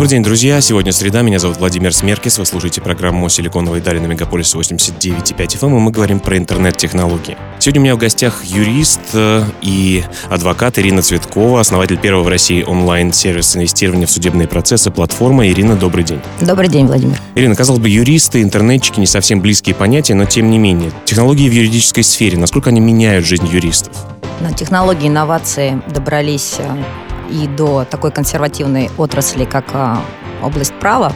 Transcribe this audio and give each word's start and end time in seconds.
Добрый 0.00 0.12
день, 0.12 0.22
друзья. 0.22 0.62
Сегодня 0.62 0.92
среда. 0.92 1.20
Меня 1.20 1.38
зовут 1.38 1.58
Владимир 1.58 1.92
Смеркис. 1.92 2.38
Вы 2.38 2.46
слушаете 2.46 2.80
программу 2.80 3.28
«Силиконовые 3.28 3.82
дали» 3.82 3.98
на 3.98 4.06
Мегаполис 4.06 4.54
89,5 4.54 5.36
FM, 5.36 5.76
и 5.76 5.78
мы 5.78 5.90
говорим 5.90 6.20
про 6.20 6.38
интернет-технологии. 6.38 7.36
Сегодня 7.58 7.80
у 7.82 7.84
меня 7.84 7.94
в 7.96 7.98
гостях 7.98 8.42
юрист 8.42 9.00
э, 9.12 9.42
и 9.60 10.02
адвокат 10.30 10.78
Ирина 10.78 11.02
Цветкова, 11.02 11.60
основатель 11.60 11.98
первого 11.98 12.22
в 12.22 12.28
России 12.28 12.62
онлайн-сервиса 12.62 13.58
инвестирования 13.58 14.06
в 14.06 14.10
судебные 14.10 14.48
процессы 14.48 14.90
платформа. 14.90 15.46
Ирина, 15.46 15.76
добрый 15.76 16.02
день. 16.02 16.20
Добрый 16.40 16.70
день, 16.70 16.86
Владимир. 16.86 17.18
Ирина, 17.34 17.54
казалось 17.54 17.82
бы, 17.82 17.90
юристы, 17.90 18.40
интернетчики 18.40 19.00
не 19.00 19.06
совсем 19.06 19.42
близкие 19.42 19.74
понятия, 19.74 20.14
но 20.14 20.24
тем 20.24 20.50
не 20.50 20.56
менее. 20.56 20.92
Технологии 21.04 21.46
в 21.46 21.52
юридической 21.52 22.04
сфере, 22.04 22.38
насколько 22.38 22.70
они 22.70 22.80
меняют 22.80 23.26
жизнь 23.26 23.46
юристов? 23.46 23.92
На 24.40 24.50
технологии 24.54 25.08
инновации 25.08 25.82
добрались 25.92 26.54
э, 26.58 27.09
и 27.30 27.46
до 27.46 27.84
такой 27.84 28.10
консервативной 28.10 28.90
отрасли, 28.98 29.44
как 29.44 29.64
а, 29.72 30.02
область 30.42 30.74
права. 30.74 31.12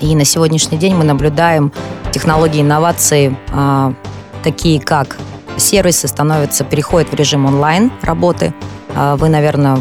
И 0.00 0.14
на 0.14 0.24
сегодняшний 0.24 0.78
день 0.78 0.94
мы 0.94 1.04
наблюдаем 1.04 1.72
технологии 2.12 2.62
инноваций, 2.62 3.36
а, 3.52 3.92
такие 4.42 4.80
как 4.80 5.16
сервисы 5.56 6.08
становятся, 6.08 6.64
переходят 6.64 7.10
в 7.10 7.14
режим 7.14 7.46
онлайн 7.46 7.90
работы. 8.02 8.54
А, 8.94 9.16
вы, 9.16 9.28
наверное, 9.28 9.78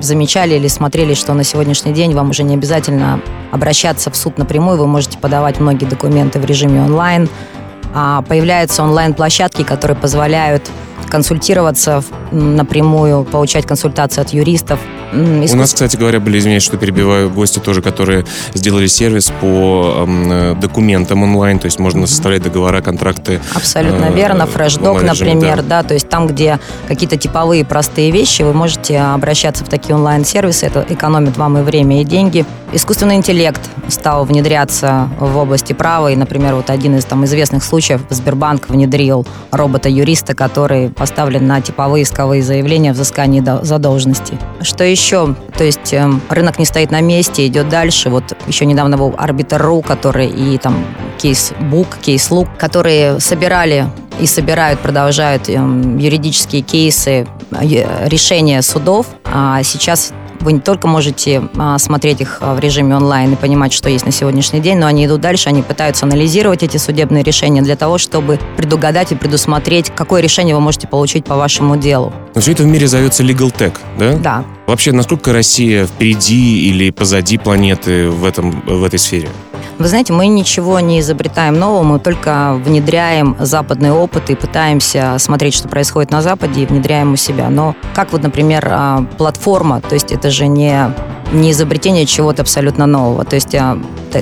замечали 0.00 0.54
или 0.54 0.68
смотрели, 0.68 1.14
что 1.14 1.34
на 1.34 1.44
сегодняшний 1.44 1.92
день 1.92 2.14
вам 2.14 2.30
уже 2.30 2.42
не 2.42 2.54
обязательно 2.54 3.20
обращаться 3.52 4.10
в 4.10 4.16
суд 4.16 4.38
напрямую, 4.38 4.78
вы 4.78 4.86
можете 4.86 5.18
подавать 5.18 5.60
многие 5.60 5.86
документы 5.86 6.38
в 6.38 6.44
режиме 6.44 6.82
онлайн. 6.82 7.28
Появляются 8.28 8.82
онлайн-площадки, 8.82 9.62
которые 9.62 9.96
позволяют 9.96 10.70
консультироваться 11.08 12.02
напрямую, 12.30 13.24
получать 13.24 13.66
консультации 13.66 14.20
от 14.20 14.30
юристов. 14.30 14.78
Искусств... 15.12 15.54
У 15.54 15.58
нас, 15.58 15.72
кстати 15.72 15.96
говоря, 15.96 16.20
были, 16.20 16.38
извиняюсь, 16.38 16.62
что 16.62 16.76
перебиваю, 16.76 17.30
гости 17.30 17.58
тоже, 17.58 17.80
которые 17.80 18.26
сделали 18.54 18.86
сервис 18.86 19.32
по 19.40 20.04
э, 20.06 20.54
документам 20.60 21.22
онлайн, 21.22 21.58
то 21.58 21.66
есть 21.66 21.78
можно 21.78 22.06
составлять 22.06 22.42
договора, 22.42 22.82
контракты. 22.82 23.40
Абсолютно 23.54 24.06
э, 24.06 24.14
верно. 24.14 24.46
Фрешдок, 24.46 25.02
например, 25.02 25.62
да. 25.62 25.82
да, 25.82 25.88
то 25.88 25.94
есть 25.94 26.08
там, 26.08 26.26
где 26.26 26.58
какие-то 26.86 27.16
типовые 27.16 27.64
простые 27.64 28.10
вещи, 28.10 28.42
вы 28.42 28.52
можете 28.52 28.98
обращаться 28.98 29.64
в 29.64 29.68
такие 29.68 29.94
онлайн-сервисы, 29.94 30.66
это 30.66 30.84
экономит 30.88 31.36
вам 31.36 31.58
и 31.58 31.62
время, 31.62 32.02
и 32.02 32.04
деньги. 32.04 32.44
Искусственный 32.70 33.16
интеллект 33.16 33.62
стал 33.88 34.26
внедряться 34.26 35.08
в 35.18 35.38
области 35.38 35.72
права, 35.72 36.12
и, 36.12 36.16
например, 36.16 36.54
вот 36.54 36.68
один 36.68 36.96
из 36.96 37.04
там 37.06 37.24
известных 37.24 37.64
случаев, 37.64 38.02
Сбербанк 38.10 38.68
внедрил 38.68 39.26
робота-юриста, 39.52 40.34
который 40.34 40.90
поставлен 40.90 41.46
на 41.46 41.62
типовые 41.62 42.02
исковые 42.02 42.42
заявления 42.42 42.92
взыскании 42.92 43.42
задолженности. 43.62 44.38
Что 44.60 44.84
еще? 44.84 44.97
То 45.56 45.64
есть 45.64 45.92
эм, 45.92 46.20
рынок 46.28 46.58
не 46.58 46.64
стоит 46.64 46.90
на 46.90 47.00
месте, 47.00 47.46
идет 47.46 47.68
дальше. 47.68 48.10
Вот 48.10 48.36
еще 48.46 48.66
недавно 48.66 48.96
был 48.96 49.10
Arbiter.ru, 49.10 49.82
который 49.86 50.28
и 50.28 50.58
там 50.58 50.84
кейс-бук, 51.18 51.98
кейс-лук, 52.00 52.48
которые 52.58 53.20
собирали 53.20 53.86
и 54.20 54.26
собирают, 54.26 54.80
продолжают 54.80 55.48
эм, 55.48 55.98
юридические 55.98 56.62
кейсы, 56.62 57.26
э, 57.50 58.08
решения 58.08 58.62
судов. 58.62 59.06
А 59.24 59.62
сейчас 59.62 60.12
вы 60.40 60.52
не 60.52 60.60
только 60.60 60.88
можете 60.88 61.42
а, 61.56 61.78
смотреть 61.78 62.20
их 62.20 62.38
а, 62.40 62.54
в 62.54 62.60
режиме 62.60 62.96
онлайн 62.96 63.32
и 63.32 63.36
понимать, 63.36 63.72
что 63.72 63.88
есть 63.88 64.06
на 64.06 64.12
сегодняшний 64.12 64.60
день, 64.60 64.78
но 64.78 64.86
они 64.86 65.06
идут 65.06 65.20
дальше, 65.20 65.48
они 65.48 65.62
пытаются 65.62 66.06
анализировать 66.06 66.62
эти 66.62 66.76
судебные 66.76 67.22
решения 67.22 67.62
для 67.62 67.76
того, 67.76 67.98
чтобы 67.98 68.38
предугадать 68.56 69.12
и 69.12 69.14
предусмотреть, 69.14 69.92
какое 69.94 70.20
решение 70.20 70.54
вы 70.54 70.60
можете 70.60 70.88
получить 70.88 71.24
по 71.24 71.36
вашему 71.36 71.76
делу. 71.76 72.12
Но 72.34 72.40
все 72.40 72.52
это 72.52 72.62
в 72.62 72.66
мире 72.66 72.86
зовется 72.86 73.22
legal 73.22 73.52
tech, 73.54 73.74
да? 73.98 74.16
Да. 74.16 74.44
Вообще, 74.66 74.92
насколько 74.92 75.32
Россия 75.32 75.86
впереди 75.86 76.68
или 76.68 76.90
позади 76.90 77.38
планеты 77.38 78.10
в, 78.10 78.24
этом, 78.24 78.62
в 78.66 78.84
этой 78.84 78.98
сфере? 78.98 79.28
Вы 79.78 79.86
знаете, 79.86 80.12
мы 80.12 80.26
ничего 80.26 80.80
не 80.80 80.98
изобретаем 80.98 81.58
нового, 81.58 81.84
мы 81.84 82.00
только 82.00 82.54
внедряем 82.64 83.36
западный 83.38 83.92
опыт 83.92 84.28
и 84.28 84.34
пытаемся 84.34 85.16
смотреть, 85.18 85.54
что 85.54 85.68
происходит 85.68 86.10
на 86.10 86.20
Западе, 86.20 86.62
и 86.62 86.66
внедряем 86.66 87.12
у 87.12 87.16
себя. 87.16 87.48
Но 87.48 87.76
как 87.94 88.12
вот, 88.12 88.22
например, 88.22 88.68
а, 88.68 89.04
платформа, 89.16 89.80
то 89.80 89.94
есть 89.94 90.10
это 90.10 90.30
же 90.30 90.48
не 90.48 90.92
не 91.32 91.52
изобретение 91.52 92.06
чего-то 92.06 92.42
абсолютно 92.42 92.86
нового. 92.86 93.24
То 93.24 93.36
есть 93.36 93.54
а, 93.54 93.78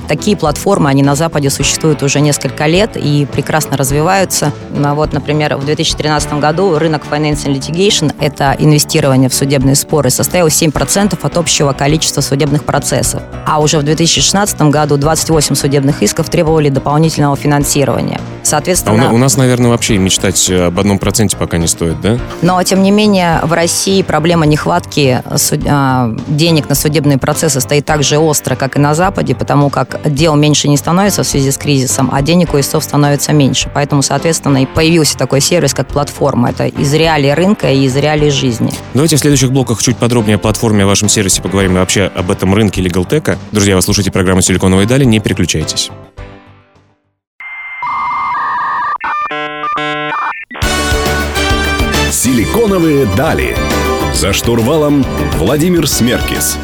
такие 0.08 0.36
платформы, 0.36 0.90
они 0.90 1.02
на 1.02 1.14
Западе 1.14 1.50
существуют 1.50 2.02
уже 2.02 2.20
несколько 2.20 2.66
лет 2.66 2.96
и 2.96 3.26
прекрасно 3.30 3.76
развиваются. 3.76 4.52
Ну, 4.74 4.94
вот, 4.94 5.12
например, 5.12 5.56
в 5.56 5.64
2013 5.64 6.34
году 6.34 6.78
рынок 6.78 7.02
Financial 7.10 7.54
Litigation, 7.54 8.14
это 8.20 8.56
инвестирование 8.58 9.28
в 9.28 9.34
судебные 9.34 9.76
споры, 9.76 10.10
составил 10.10 10.48
7% 10.48 11.18
от 11.20 11.36
общего 11.36 11.72
количества 11.72 12.20
судебных 12.20 12.64
процессов. 12.64 13.22
А 13.46 13.60
уже 13.60 13.78
в 13.78 13.82
2016 13.82 14.60
году 14.62 14.96
28 14.96 15.54
судебных 15.54 16.02
исков 16.02 16.28
требовали 16.28 16.68
дополнительного 16.68 17.36
финансирования. 17.36 18.20
Соответственно... 18.42 19.08
А 19.10 19.12
у, 19.12 19.18
нас, 19.18 19.36
наверное, 19.36 19.70
вообще 19.70 19.98
мечтать 19.98 20.50
об 20.50 20.78
одном 20.78 20.98
проценте 20.98 21.36
пока 21.36 21.58
не 21.58 21.66
стоит, 21.66 22.00
да? 22.00 22.18
Но, 22.42 22.62
тем 22.62 22.82
не 22.82 22.90
менее, 22.90 23.40
в 23.42 23.52
России 23.52 24.02
проблема 24.02 24.46
нехватки 24.46 25.22
суд... 25.36 25.60
А, 25.66 26.14
денег 26.28 26.68
на 26.68 26.74
судебные 26.74 26.95
судебные 26.96 27.18
процессы 27.18 27.60
стоит 27.60 27.84
так 27.84 28.02
же 28.02 28.16
остро, 28.16 28.56
как 28.56 28.76
и 28.76 28.78
на 28.78 28.94
Западе, 28.94 29.34
потому 29.34 29.68
как 29.68 30.00
дел 30.06 30.34
меньше 30.34 30.66
не 30.66 30.78
становится 30.78 31.24
в 31.24 31.26
связи 31.26 31.50
с 31.50 31.58
кризисом, 31.58 32.08
а 32.10 32.22
денег 32.22 32.54
у 32.54 32.58
истцов 32.58 32.84
становится 32.84 33.34
меньше. 33.34 33.70
Поэтому, 33.74 34.00
соответственно, 34.00 34.62
и 34.62 34.66
появился 34.66 35.18
такой 35.18 35.42
сервис, 35.42 35.74
как 35.74 35.88
платформа. 35.88 36.48
Это 36.48 36.64
из 36.64 36.94
реалий 36.94 37.34
рынка 37.34 37.70
и 37.70 37.84
из 37.84 37.94
реалий 37.96 38.30
жизни. 38.30 38.72
Давайте 38.94 39.16
в 39.16 39.18
следующих 39.18 39.52
блоках 39.52 39.82
чуть 39.82 39.98
подробнее 39.98 40.36
о 40.36 40.38
платформе, 40.38 40.84
о 40.84 40.86
вашем 40.86 41.10
сервисе 41.10 41.42
поговорим 41.42 41.72
и 41.76 41.80
вообще 41.80 42.10
об 42.14 42.30
этом 42.30 42.54
рынке 42.54 42.80
LegalTech. 42.80 43.36
Друзья, 43.52 43.76
вы 43.76 43.82
слушаете 43.82 44.10
программу 44.10 44.40
«Силиконовые 44.40 44.86
дали», 44.86 45.04
не 45.04 45.20
переключайтесь. 45.20 45.90
«Силиконовые 52.10 53.04
дали». 53.18 53.54
За 54.16 54.32
штурвалом 54.32 55.04
Владимир 55.34 55.86
Смеркис. 55.86 56.56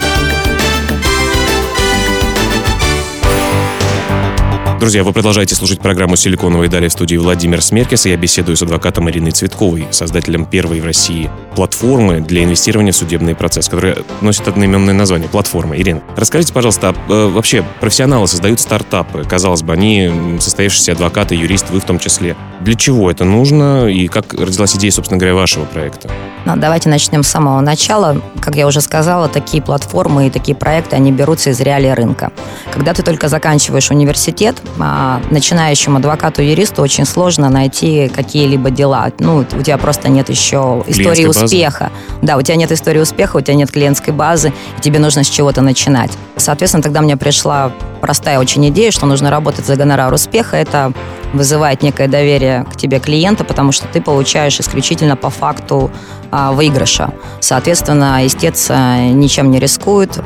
Друзья, 4.81 5.05
вы 5.05 5.13
продолжаете 5.13 5.55
слушать 5.55 5.79
программу 5.79 6.17
«Силиконовые 6.17 6.71
дали» 6.71 6.89
в 6.89 6.93
студии 6.93 7.17
Владимир 7.17 7.61
Смеркес, 7.61 8.07
и 8.07 8.11
я 8.11 8.17
беседую 8.17 8.57
с 8.57 8.63
адвокатом 8.63 9.09
Ириной 9.11 9.33
Цветковой, 9.33 9.87
создателем 9.91 10.47
первой 10.47 10.81
в 10.81 10.87
России 10.87 11.31
платформы 11.55 12.21
для 12.21 12.43
инвестирования 12.43 12.93
в 12.93 12.97
судебный 12.97 13.35
процесс, 13.35 13.69
которая 13.69 13.99
носит 14.23 14.49
одноименное 14.49 14.95
название 14.95 15.29
«Платформа». 15.29 15.77
Ирина, 15.77 16.03
расскажите, 16.17 16.55
пожалуйста, 16.55 16.97
а, 17.09 17.29
вообще 17.29 17.65
профессионалы 17.81 18.27
создают 18.27 18.61
стартапы, 18.61 19.25
казалось 19.25 19.63
бы, 19.63 19.75
они 19.75 20.39
состоявшиеся 20.41 20.93
адвокаты, 20.93 21.35
юристы, 21.35 21.73
вы 21.73 21.81
в 21.81 21.85
том 21.85 21.99
числе. 21.99 22.35
Для 22.61 22.75
чего 22.75 23.11
это 23.11 23.25
нужно 23.25 23.87
и 23.89 24.09
как 24.09 24.33
родилась 24.33 24.75
идея, 24.75 24.91
собственно 24.91 25.19
говоря, 25.19 25.35
вашего 25.35 25.65
проекта? 25.67 26.11
Ну, 26.45 26.57
давайте 26.57 26.89
начнем 26.89 27.23
с 27.23 27.29
самого 27.29 27.61
начала. 27.61 28.21
Как 28.41 28.57
я 28.57 28.67
уже 28.67 28.81
сказала, 28.81 29.29
такие 29.29 29.63
платформы 29.63 30.27
и 30.27 30.31
такие 30.31 30.57
проекты, 30.57 30.97
они 30.97 31.13
берутся 31.13 31.51
из 31.51 31.61
реалий 31.61 31.93
рынка. 31.93 32.33
Когда 32.73 32.93
ты 32.95 33.03
только 33.03 33.29
заканчиваешь 33.29 33.91
университет, 33.91 34.61
а, 34.81 35.21
начинающему 35.31 35.99
адвокату-юристу 35.99 36.83
очень 36.83 37.05
сложно 37.05 37.49
найти 37.49 38.09
какие-либо 38.09 38.71
дела. 38.71 39.11
Ну, 39.21 39.39
у 39.39 39.63
тебя 39.63 39.79
просто 39.79 40.09
нет 40.09 40.29
еще 40.31 40.83
истории 40.87 41.27
успеха. 41.27 41.93
Да, 42.23 42.37
у 42.37 42.43
тебя 42.43 42.57
нет 42.57 42.73
истории 42.73 43.01
успеха, 43.01 43.37
у 43.37 43.41
тебя 43.41 43.55
нет 43.55 43.71
клиентской 43.71 44.13
базы, 44.13 44.53
и 44.79 44.81
тебе 44.81 44.99
нужно 44.99 45.23
с 45.23 45.29
чего-то 45.29 45.61
начинать. 45.63 46.11
Соответственно, 46.37 46.83
тогда 46.83 47.03
мне 47.03 47.17
пришла 47.17 47.73
простая 48.01 48.41
очень 48.41 48.69
идея, 48.69 48.91
что 48.91 49.07
нужно 49.07 49.31
работать 49.31 49.65
за 49.65 49.77
гонорар 49.77 50.13
успеха. 50.13 50.57
Это 50.57 50.93
вызывает 51.33 51.83
некое 51.83 52.09
доверие 52.09 52.65
к 52.65 52.77
тебе 52.77 52.99
клиента, 52.99 53.45
потому 53.45 53.73
что 53.73 53.87
ты 53.89 54.01
получаешь 54.01 54.61
исключительно 54.61 55.17
по 55.17 55.31
факту 55.31 55.91
а, 56.31 56.53
выигрыша. 56.53 57.13
Соответственно, 57.41 58.27
истец 58.27 58.71
ничем 58.71 59.51
не 59.51 59.59
рискует, 59.59 60.19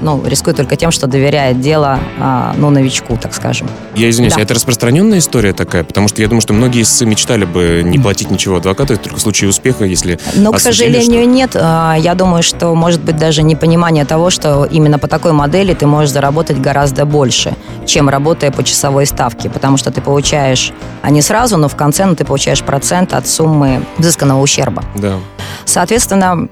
ну, 0.00 0.22
рискует 0.24 0.56
только 0.56 0.76
тем, 0.76 0.90
что 0.90 1.06
доверяет 1.06 1.60
дело, 1.60 1.98
а, 2.18 2.54
ну, 2.56 2.70
новичку, 2.70 3.16
так 3.16 3.34
скажем. 3.34 3.68
Я 3.94 4.08
извиняюсь, 4.08 4.34
да. 4.34 4.42
это 4.42 4.54
распространенная 4.54 5.18
история 5.18 5.52
такая? 5.52 5.84
Потому 5.84 6.08
что 6.08 6.22
я 6.22 6.28
думаю, 6.28 6.40
что 6.40 6.54
многие 6.54 6.82
истцы 6.82 7.04
мечтали 7.04 7.44
бы 7.44 7.82
не 7.84 7.98
платить 7.98 8.30
ничего 8.30 8.56
адвокату, 8.56 8.96
только 8.96 9.16
в 9.16 9.20
случае 9.20 9.50
успеха, 9.50 9.84
если... 9.84 10.18
Но, 10.34 10.52
к 10.52 10.60
сожалению, 10.60 11.22
что... 11.22 11.30
нет. 11.30 11.50
А, 11.54 11.94
я 11.98 12.14
думаю, 12.14 12.42
что 12.42 12.74
может 12.74 13.02
быть 13.02 13.16
даже 13.16 13.42
непонимание 13.42 14.04
того, 14.04 14.30
что 14.30 14.64
именно 14.64 14.98
по 14.98 15.08
такой 15.08 15.32
модели 15.32 15.74
ты 15.74 15.86
можешь 15.86 16.10
заработать 16.10 16.60
гораздо 16.60 17.04
больше, 17.04 17.54
чем 17.86 18.08
работая 18.08 18.50
по 18.50 18.64
часовой 18.64 19.06
ставке, 19.06 19.50
потому 19.50 19.76
что 19.76 19.90
ты 19.90 20.00
получаешь, 20.00 20.72
а 21.02 21.10
не 21.10 21.20
сразу, 21.20 21.56
но 21.58 21.68
в 21.68 21.76
конце 21.76 22.06
ну, 22.06 22.16
ты 22.16 22.24
получаешь 22.24 22.62
процент 22.62 23.12
от 23.12 23.28
суммы 23.28 23.84
взысканного 23.98 24.40
ущерба. 24.40 24.82
Да. 24.96 25.18
Соответственно, 25.64 26.48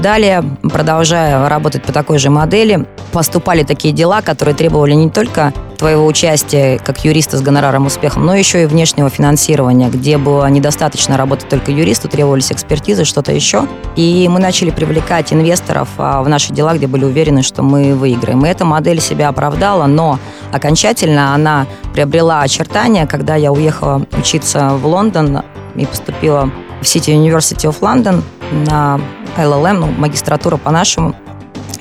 далее, 0.00 0.44
продолжая 0.62 1.48
работать 1.48 1.82
по 1.82 1.92
такой 1.92 2.18
же 2.18 2.30
модели, 2.30 2.86
поступали 3.12 3.62
такие 3.62 3.92
дела, 3.92 4.22
которые 4.22 4.54
требовали 4.54 4.92
не 4.92 5.10
только 5.10 5.52
твоего 5.76 6.06
участия 6.06 6.78
как 6.78 7.04
юриста 7.04 7.36
с 7.36 7.42
гонораром 7.42 7.86
успехом, 7.86 8.26
но 8.26 8.34
еще 8.34 8.62
и 8.62 8.66
внешнего 8.66 9.10
финансирования, 9.10 9.88
где 9.88 10.18
было 10.18 10.48
недостаточно 10.48 11.16
работать 11.16 11.48
только 11.48 11.70
юристу, 11.70 12.08
требовались 12.08 12.52
экспертизы, 12.52 13.04
что-то 13.04 13.32
еще. 13.32 13.66
И 13.96 14.28
мы 14.28 14.40
начали 14.40 14.70
привлекать 14.70 15.32
инвесторов 15.32 15.88
а, 15.98 16.22
в 16.22 16.28
наши 16.28 16.52
дела, 16.52 16.74
где 16.74 16.86
были 16.86 17.04
уверены, 17.04 17.42
что 17.42 17.62
мы 17.62 17.94
выиграем. 17.94 18.44
И 18.44 18.48
эта 18.48 18.64
модель 18.64 19.00
себя 19.00 19.28
оправдала, 19.28 19.86
но 19.86 20.18
окончательно 20.52 21.34
она 21.34 21.66
приобрела 21.92 22.42
очертания, 22.42 23.06
когда 23.06 23.36
я 23.36 23.52
уехала 23.52 24.06
учиться 24.16 24.70
в 24.70 24.86
Лондон 24.86 25.42
и 25.74 25.86
поступила 25.86 26.50
в 26.80 26.84
City 26.84 27.14
University 27.14 27.68
of 27.68 27.80
London 27.80 28.22
на 28.66 29.00
LLM, 29.36 29.72
ну, 29.78 29.86
магистратура 29.86 30.56
по-нашему. 30.56 31.14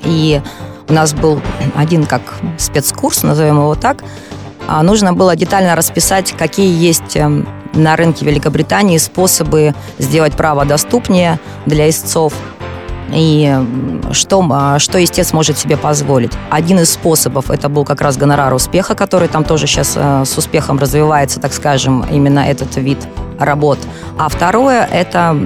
И 0.04 0.42
у 0.90 0.94
нас 0.94 1.14
был 1.14 1.42
один 1.76 2.06
как 2.06 2.22
спецкурс, 2.58 3.24
назовем 3.24 3.58
его 3.58 3.76
так. 3.76 4.04
А, 4.68 4.84
нужно 4.84 5.14
было 5.14 5.36
детально 5.36 5.76
расписать, 5.76 6.34
какие 6.38 6.74
есть 6.74 7.16
эм, 7.16 7.48
на 7.74 7.96
рынке 7.96 8.26
Великобритании 8.26 8.98
способы 8.98 9.74
сделать 9.98 10.34
право 10.34 10.66
доступнее 10.66 11.40
для 11.66 11.90
истцов, 11.90 12.34
и 13.12 13.56
что, 14.12 14.46
а, 14.52 14.80
что 14.80 15.04
истец 15.04 15.34
может 15.34 15.58
себе 15.58 15.78
позволить. 15.78 16.32
Один 16.50 16.80
из 16.80 16.92
способов 16.92 17.52
это 17.52 17.70
был 17.70 17.86
как 17.86 18.02
раз 18.02 18.18
гонорар 18.18 18.54
успеха, 18.54 18.96
который 18.96 19.28
там 19.28 19.44
тоже 19.44 19.68
сейчас 19.68 19.94
э, 19.96 20.24
с 20.26 20.38
успехом 20.38 20.80
развивается, 20.80 21.40
так 21.40 21.54
скажем, 21.54 22.06
именно 22.10 22.40
этот 22.40 22.76
вид 22.78 22.98
работ. 23.40 23.80
А 24.18 24.30
второе 24.30 24.88
это 24.92 25.38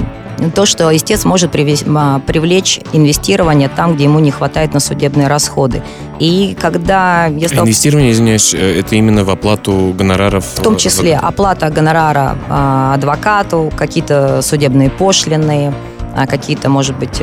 то, 0.53 0.65
что 0.65 0.95
истец 0.95 1.25
может 1.25 1.51
привлечь 1.51 2.79
инвестирование 2.93 3.69
там, 3.69 3.95
где 3.95 4.05
ему 4.05 4.19
не 4.19 4.31
хватает 4.31 4.73
на 4.73 4.79
судебные 4.79 5.27
расходы. 5.27 5.83
И 6.19 6.55
когда 6.59 7.27
я 7.27 7.47
стал... 7.47 7.65
Инвестирование, 7.65 8.11
извиняюсь, 8.11 8.53
э, 8.53 8.79
это 8.79 8.95
именно 8.95 9.23
в 9.23 9.29
оплату 9.29 9.93
гонораров? 9.97 10.45
В 10.45 10.61
том 10.61 10.77
числе 10.77 11.15
оплата 11.15 11.69
гонорара 11.69 12.37
а, 12.49 12.93
адвокату, 12.95 13.71
какие-то 13.75 14.41
судебные 14.41 14.89
пошлины, 14.89 15.73
какие-то, 16.25 16.69
может 16.69 16.97
быть, 16.97 17.21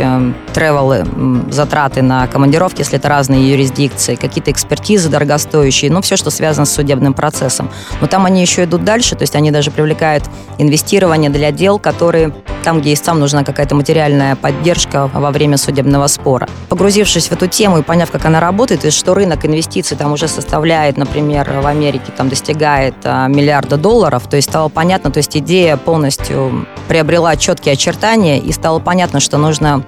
тревелы, 0.52 0.98
эм, 0.98 1.48
затраты 1.50 2.02
на 2.02 2.26
командировки, 2.26 2.80
если 2.80 2.98
это 2.98 3.08
разные 3.08 3.50
юрисдикции, 3.50 4.14
какие-то 4.14 4.50
экспертизы 4.50 5.08
дорогостоящие, 5.08 5.90
ну, 5.90 6.00
все, 6.00 6.16
что 6.16 6.30
связано 6.30 6.66
с 6.66 6.72
судебным 6.72 7.14
процессом. 7.14 7.70
Но 8.00 8.06
там 8.06 8.26
они 8.26 8.40
еще 8.40 8.64
идут 8.64 8.84
дальше, 8.84 9.16
то 9.16 9.22
есть 9.22 9.34
они 9.34 9.50
даже 9.50 9.70
привлекают 9.70 10.24
инвестирование 10.58 11.30
для 11.30 11.50
дел, 11.50 11.78
которые 11.78 12.32
там, 12.64 12.80
где 12.80 12.94
истцам 12.94 13.20
нужна 13.20 13.44
какая-то 13.44 13.74
материальная 13.74 14.36
поддержка 14.36 15.10
во 15.12 15.30
время 15.30 15.58
судебного 15.58 16.06
спора. 16.06 16.48
Погрузившись 16.70 17.28
в 17.28 17.32
эту 17.32 17.46
тему 17.46 17.78
и 17.78 17.82
поняв, 17.82 18.10
как 18.10 18.24
она 18.24 18.40
работает, 18.40 18.84
и 18.84 18.90
что 18.90 19.14
рынок 19.14 19.44
инвестиций 19.44 19.96
там 19.96 20.12
уже 20.12 20.28
составляет, 20.28 20.96
например, 20.96 21.50
в 21.62 21.66
Америке 21.66 22.12
там 22.16 22.28
достигает 22.28 22.94
а, 23.04 23.28
миллиарда 23.28 23.76
долларов, 23.76 24.24
то 24.28 24.36
есть 24.36 24.48
стало 24.48 24.68
понятно, 24.68 25.10
то 25.10 25.18
есть 25.18 25.36
идея 25.36 25.76
полностью 25.76 26.66
приобрела 26.88 27.36
четкие 27.36 27.74
очертания 27.74 28.38
и 28.38 28.50
стало 28.52 28.78
понятно, 28.84 29.20
что 29.20 29.38
нужно 29.38 29.84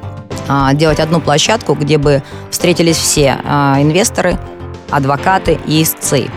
а, 0.48 0.72
делать 0.74 1.00
одну 1.00 1.20
площадку, 1.20 1.74
где 1.74 1.98
бы 1.98 2.22
встретились 2.50 2.96
все 2.96 3.38
а, 3.44 3.76
инвесторы, 3.80 4.38
адвокаты 4.90 5.58
и 5.66 5.82
истцы. 5.82 6.28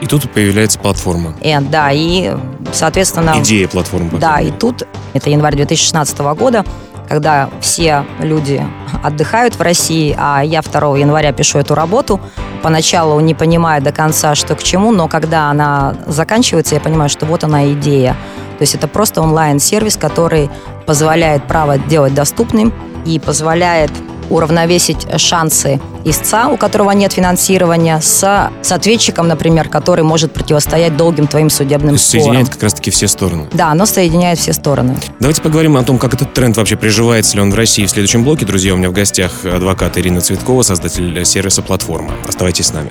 И 0.00 0.06
тут 0.06 0.30
появляется 0.30 0.78
платформа. 0.78 1.34
И, 1.40 1.56
да, 1.70 1.90
и, 1.90 2.36
соответственно... 2.72 3.34
Идея 3.38 3.66
платформы. 3.66 4.18
Да, 4.18 4.40
и 4.40 4.50
тут, 4.50 4.86
это 5.14 5.30
январь 5.30 5.56
2016 5.56 6.18
года, 6.18 6.64
когда 7.08 7.48
все 7.60 8.04
люди 8.20 8.62
отдыхают 9.02 9.54
в 9.54 9.60
России, 9.60 10.14
а 10.18 10.42
я 10.42 10.60
2 10.60 10.98
января 10.98 11.32
пишу 11.32 11.58
эту 11.58 11.74
работу, 11.74 12.20
поначалу 12.62 13.18
не 13.20 13.34
понимая 13.34 13.80
до 13.80 13.92
конца, 13.92 14.34
что 14.34 14.54
к 14.54 14.62
чему, 14.62 14.92
но 14.92 15.08
когда 15.08 15.50
она 15.50 15.94
заканчивается, 16.06 16.74
я 16.74 16.80
понимаю, 16.80 17.08
что 17.08 17.24
вот 17.26 17.44
она 17.44 17.72
идея. 17.72 18.16
То 18.58 18.62
есть 18.62 18.74
это 18.74 18.88
просто 18.88 19.20
онлайн-сервис, 19.22 19.96
который 19.96 20.50
позволяет 20.86 21.46
право 21.46 21.78
делать 21.78 22.14
доступным 22.14 22.72
и 23.04 23.18
позволяет 23.18 23.90
уравновесить 24.30 25.06
шансы 25.20 25.80
истца, 26.04 26.48
у 26.48 26.56
которого 26.56 26.90
нет 26.92 27.12
финансирования, 27.12 28.00
с, 28.00 28.50
с 28.62 28.72
ответчиком, 28.72 29.28
например, 29.28 29.68
который 29.68 30.04
может 30.04 30.32
противостоять 30.32 30.96
долгим 30.96 31.26
твоим 31.26 31.50
судебным 31.50 31.96
То 31.96 32.02
спорам. 32.02 32.24
соединяет 32.24 32.48
как 32.48 32.62
раз-таки 32.62 32.90
все 32.90 33.08
стороны. 33.08 33.48
Да, 33.52 33.70
оно 33.70 33.86
соединяет 33.86 34.38
все 34.38 34.52
стороны. 34.52 34.96
Давайте 35.20 35.42
поговорим 35.42 35.76
о 35.76 35.82
том, 35.82 35.98
как 35.98 36.14
этот 36.14 36.34
тренд 36.34 36.56
вообще 36.56 36.76
приживается 36.76 37.36
ли 37.36 37.42
он 37.42 37.50
в 37.50 37.54
России 37.54 37.86
в 37.86 37.90
следующем 37.90 38.24
блоке. 38.24 38.46
Друзья, 38.46 38.74
у 38.74 38.76
меня 38.76 38.90
в 38.90 38.92
гостях 38.92 39.44
адвокат 39.44 39.98
Ирина 39.98 40.20
Цветкова, 40.20 40.62
создатель 40.62 41.24
сервиса 41.24 41.62
«Платформа». 41.62 42.12
Оставайтесь 42.26 42.66
с 42.66 42.72
нами. 42.72 42.90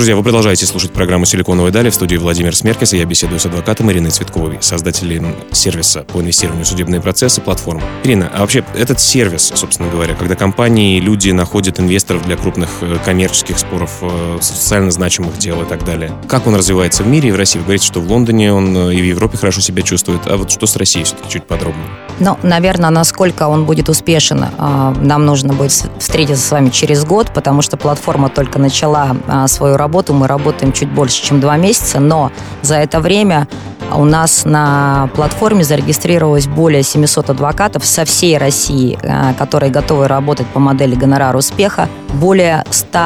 Друзья, 0.00 0.16
вы 0.16 0.22
продолжаете 0.22 0.64
слушать 0.64 0.92
программу 0.92 1.26
«Силиконовые 1.26 1.72
дали» 1.72 1.90
в 1.90 1.94
студии 1.94 2.16
Владимир 2.16 2.56
Смеркис, 2.56 2.94
и 2.94 2.96
я 2.96 3.04
беседую 3.04 3.38
с 3.38 3.44
адвокатом 3.44 3.92
Ириной 3.92 4.10
Цветковой, 4.10 4.56
создателем 4.62 5.36
сервиса 5.52 6.04
по 6.04 6.22
инвестированию 6.22 6.64
в 6.64 6.68
судебные 6.68 7.02
процессы 7.02 7.42
платформ. 7.42 7.82
Ирина, 8.02 8.30
а 8.32 8.40
вообще 8.40 8.64
этот 8.74 8.98
сервис, 8.98 9.52
собственно 9.54 9.90
говоря, 9.90 10.14
когда 10.14 10.36
компании, 10.36 11.00
люди 11.00 11.32
находят 11.32 11.78
инвесторов 11.80 12.24
для 12.24 12.38
крупных 12.38 12.70
э, 12.80 12.96
коммерческих 13.04 13.58
споров, 13.58 13.98
э, 14.00 14.38
социально 14.40 14.90
значимых 14.90 15.36
дел 15.36 15.60
и 15.60 15.66
так 15.66 15.84
далее, 15.84 16.10
как 16.28 16.46
он 16.46 16.54
развивается 16.54 17.02
в 17.02 17.06
мире 17.06 17.28
и 17.28 17.32
в 17.32 17.36
России? 17.36 17.58
Вы 17.58 17.64
говорите, 17.64 17.86
что 17.86 18.00
в 18.00 18.10
Лондоне 18.10 18.54
он 18.54 18.74
э, 18.74 18.94
и 18.94 19.02
в 19.02 19.04
Европе 19.04 19.36
хорошо 19.36 19.60
себя 19.60 19.82
чувствует, 19.82 20.22
а 20.24 20.38
вот 20.38 20.50
что 20.50 20.64
с 20.64 20.76
Россией 20.76 21.04
все-таки 21.04 21.28
чуть 21.28 21.44
подробнее? 21.44 21.86
Ну, 22.20 22.38
наверное, 22.42 22.88
насколько 22.88 23.48
он 23.48 23.66
будет 23.66 23.90
успешен, 23.90 24.46
нам 24.58 25.24
нужно 25.26 25.52
будет 25.54 25.72
встретиться 25.98 26.46
с 26.46 26.50
вами 26.50 26.68
через 26.68 27.04
год, 27.04 27.32
потому 27.34 27.62
что 27.62 27.78
платформа 27.78 28.28
только 28.28 28.58
начала 28.58 29.16
свою 29.46 29.76
работу 29.76 29.89
работу. 29.90 30.14
Мы 30.14 30.28
работаем 30.28 30.72
чуть 30.72 30.88
больше, 30.88 31.20
чем 31.22 31.40
два 31.40 31.56
месяца, 31.56 31.98
но 31.98 32.30
за 32.62 32.76
это 32.76 33.00
время 33.00 33.48
у 33.92 34.04
нас 34.04 34.44
на 34.44 35.10
платформе 35.16 35.64
зарегистрировалось 35.64 36.46
более 36.46 36.84
700 36.84 37.30
адвокатов 37.30 37.84
со 37.84 38.04
всей 38.04 38.38
России, 38.38 38.96
э, 39.02 39.34
которые 39.36 39.72
готовы 39.72 40.06
работать 40.06 40.46
по 40.46 40.60
модели 40.60 40.94
гонорар 40.94 41.34
успеха. 41.34 41.88
Более 42.14 42.64
100 42.70 42.98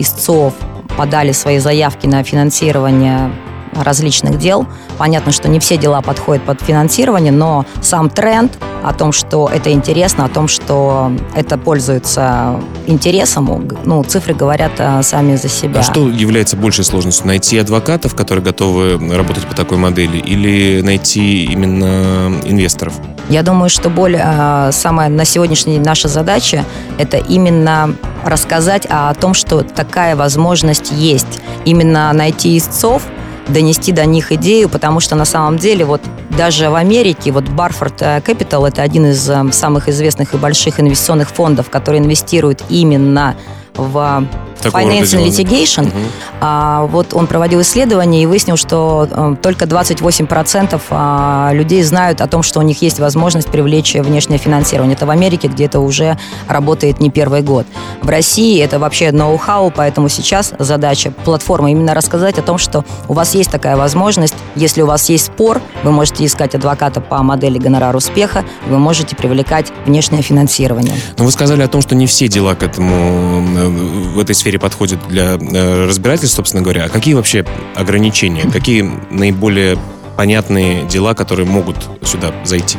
истцов 0.00 0.54
подали 0.98 1.30
свои 1.30 1.58
заявки 1.58 2.08
на 2.08 2.24
финансирование 2.24 3.30
различных 3.72 4.38
дел. 4.38 4.66
Понятно, 4.98 5.32
что 5.32 5.48
не 5.48 5.60
все 5.60 5.76
дела 5.76 6.00
подходят 6.00 6.44
под 6.44 6.60
финансирование, 6.60 7.32
но 7.32 7.64
сам 7.80 8.10
тренд 8.10 8.52
о 8.82 8.92
том, 8.92 9.12
что 9.12 9.48
это 9.52 9.70
интересно, 9.70 10.24
о 10.24 10.28
том, 10.28 10.48
что 10.48 11.12
это 11.34 11.56
пользуется 11.56 12.60
интересом, 12.86 13.68
ну, 13.84 14.02
цифры 14.02 14.34
говорят 14.34 14.72
а, 14.78 15.02
сами 15.02 15.36
за 15.36 15.48
себя. 15.48 15.80
А 15.80 15.82
что 15.82 16.08
является 16.08 16.56
большей 16.56 16.84
сложностью? 16.84 17.26
Найти 17.26 17.58
адвокатов, 17.58 18.14
которые 18.14 18.44
готовы 18.44 18.98
работать 19.14 19.46
по 19.46 19.54
такой 19.54 19.78
модели, 19.78 20.18
или 20.18 20.82
найти 20.82 21.44
именно 21.44 22.32
инвесторов? 22.44 22.94
Я 23.28 23.42
думаю, 23.42 23.70
что 23.70 23.88
более 23.88 24.22
а, 24.24 24.72
самая 24.72 25.08
на 25.08 25.24
сегодняшний 25.24 25.74
день 25.74 25.84
наша 25.84 26.08
задача 26.08 26.64
это 26.98 27.18
именно 27.18 27.94
рассказать 28.24 28.86
о 28.88 29.14
том, 29.14 29.34
что 29.34 29.62
такая 29.62 30.16
возможность 30.16 30.90
есть. 30.90 31.40
Именно 31.64 32.12
найти 32.12 32.58
истцов, 32.58 33.02
донести 33.48 33.92
до 33.92 34.06
них 34.06 34.32
идею, 34.32 34.68
потому 34.68 35.00
что 35.00 35.14
на 35.14 35.24
самом 35.24 35.58
деле 35.58 35.84
вот 35.84 36.00
даже 36.36 36.70
в 36.70 36.74
Америке, 36.74 37.32
вот 37.32 37.44
Barford 37.44 38.22
Capital 38.24 38.68
это 38.68 38.82
один 38.82 39.06
из 39.06 39.28
э, 39.28 39.52
самых 39.52 39.88
известных 39.88 40.34
и 40.34 40.36
больших 40.36 40.80
инвестиционных 40.80 41.28
фондов, 41.28 41.70
который 41.70 42.00
инвестирует 42.00 42.62
именно 42.68 43.36
в 43.74 44.26
Financial 44.70 45.24
Litigation. 45.24 45.88
Угу. 45.88 45.98
А, 46.40 46.84
вот 46.86 47.14
он 47.14 47.26
проводил 47.26 47.60
исследование 47.62 48.22
и 48.22 48.26
выяснил, 48.26 48.56
что 48.56 49.08
а, 49.10 49.34
только 49.36 49.64
28% 49.64 50.80
а, 50.90 51.50
людей 51.52 51.82
знают 51.82 52.20
о 52.20 52.26
том, 52.26 52.42
что 52.42 52.60
у 52.60 52.62
них 52.62 52.82
есть 52.82 52.98
возможность 52.98 53.48
привлечь 53.48 53.94
внешнее 53.94 54.38
финансирование. 54.38 54.94
Это 54.94 55.06
в 55.06 55.10
Америке, 55.10 55.48
где 55.48 55.66
это 55.66 55.80
уже 55.80 56.18
работает 56.48 57.00
не 57.00 57.10
первый 57.10 57.42
год. 57.42 57.66
В 58.02 58.08
России 58.08 58.60
это 58.60 58.78
вообще 58.78 59.12
ноу-хау, 59.12 59.72
поэтому 59.74 60.08
сейчас 60.08 60.52
задача 60.58 61.10
платформы 61.10 61.72
именно 61.72 61.94
рассказать 61.94 62.38
о 62.38 62.42
том, 62.42 62.58
что 62.58 62.84
у 63.08 63.14
вас 63.14 63.34
есть 63.34 63.50
такая 63.50 63.76
возможность. 63.76 64.34
Если 64.54 64.82
у 64.82 64.86
вас 64.86 65.08
есть 65.08 65.26
спор, 65.26 65.60
вы 65.82 65.92
можете 65.92 66.24
искать 66.26 66.54
адвоката 66.54 67.00
по 67.00 67.22
модели 67.22 67.58
гонорар 67.58 67.94
успеха, 67.96 68.44
вы 68.66 68.78
можете 68.78 69.16
привлекать 69.16 69.72
внешнее 69.86 70.22
финансирование. 70.22 70.94
Но 71.18 71.24
вы 71.24 71.32
сказали 71.32 71.62
о 71.62 71.68
том, 71.68 71.80
что 71.82 71.94
не 71.94 72.06
все 72.06 72.28
дела 72.28 72.54
к 72.54 72.62
этому 72.62 73.42
в 73.68 74.18
этой 74.18 74.34
сфере 74.34 74.58
подходят 74.58 74.98
для 75.08 75.36
э, 75.36 75.86
разбирательств, 75.86 76.36
собственно 76.36 76.62
говоря. 76.62 76.84
А 76.84 76.88
какие 76.88 77.14
вообще 77.14 77.44
ограничения? 77.74 78.50
Какие 78.50 78.90
наиболее 79.10 79.78
понятные 80.16 80.84
дела, 80.84 81.14
которые 81.14 81.46
могут 81.46 81.76
сюда 82.04 82.32
зайти? 82.44 82.78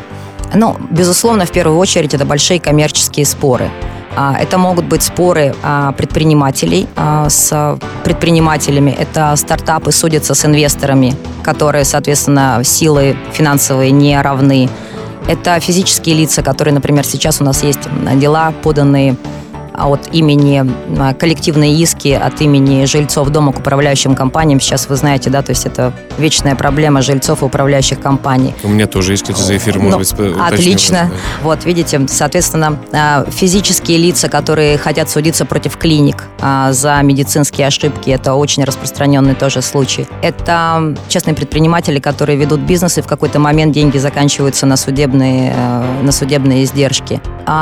Ну, 0.54 0.78
безусловно, 0.92 1.46
в 1.46 1.52
первую 1.52 1.78
очередь 1.78 2.13
это 2.13 2.25
большие 2.25 2.60
коммерческие 2.60 3.25
споры. 3.25 3.72
А, 4.16 4.38
это 4.40 4.58
могут 4.58 4.86
быть 4.86 5.02
споры 5.02 5.56
а, 5.63 5.92
предпринимателей 5.94 6.88
а, 6.96 7.30
с 7.30 7.78
предпринимателями. 8.04 8.96
Это 8.98 9.36
стартапы 9.36 9.92
судятся 9.92 10.36
с 10.36 10.46
инвесторами, 10.46 11.16
которые, 11.44 11.84
соответственно, 11.86 12.62
силы 12.63 13.18
финансовые 13.34 13.92
не 13.92 14.20
равны. 14.22 14.70
Это 15.28 15.60
физические 15.60 16.16
лица, 16.16 16.44
которые, 16.44 16.74
например, 16.74 17.06
сейчас 17.06 17.42
у 17.42 17.44
нас 17.44 17.63
есть 17.63 17.80
дела, 18.16 18.54
поданные 18.62 19.16
от 19.74 20.13
имени 20.13 20.63
а, 21.00 21.13
коллективные 21.13 21.74
иски 21.75 22.10
от 22.10 22.42
имени 22.42 22.86
жильцов 22.86 23.30
дома 23.30 23.51
к 23.51 23.60
управляющим 23.60 24.15
компаниям. 24.15 24.60
Сейчас 24.60 24.88
вы 24.89 24.96
знаете, 24.96 25.30
да, 25.30 25.42
то 25.42 25.51
есть 25.51 25.65
это 25.65 25.94
вечная 26.18 26.56
проблема 26.56 27.01
жильцов 27.01 27.42
и 27.42 27.46
управляющих 27.46 28.00
компаний. 28.00 28.53
У 28.63 28.70
меня 28.70 28.88
тоже 28.88 29.13
есть, 29.13 29.24
кстати, 29.24 29.42
за 29.42 29.58
эфир, 29.58 29.80
может 29.80 30.18
ну, 30.18 30.25
быть, 30.25 30.38
Отлично. 30.39 31.10
Да. 31.12 31.18
Вот, 31.44 31.65
видите, 31.65 32.01
соответственно, 32.08 32.77
а, 32.92 33.25
физические 33.30 33.98
лица, 33.98 34.30
которые 34.30 34.77
хотят 34.77 35.10
судиться 35.10 35.46
против 35.46 35.77
клиник 35.77 36.24
за 36.72 37.00
медицинские 37.01 37.68
ошибки, 37.68 38.10
это 38.10 38.34
очень 38.34 38.63
распространенный 38.63 39.36
тоже 39.36 39.62
случай. 39.62 40.08
Это 40.22 40.96
частные 41.08 41.36
предприниматели, 41.36 42.00
которые 42.00 42.38
ведут 42.38 42.62
бизнес, 42.62 42.98
и 42.98 43.01
в 43.01 43.08
какой-то 43.08 43.39
момент 43.39 43.74
деньги 43.74 43.98
заканчиваются 43.98 44.65
на 44.65 44.77
судебные, 44.77 45.53
на 46.01 46.12
судебные 46.12 46.63
издержки. 46.63 47.22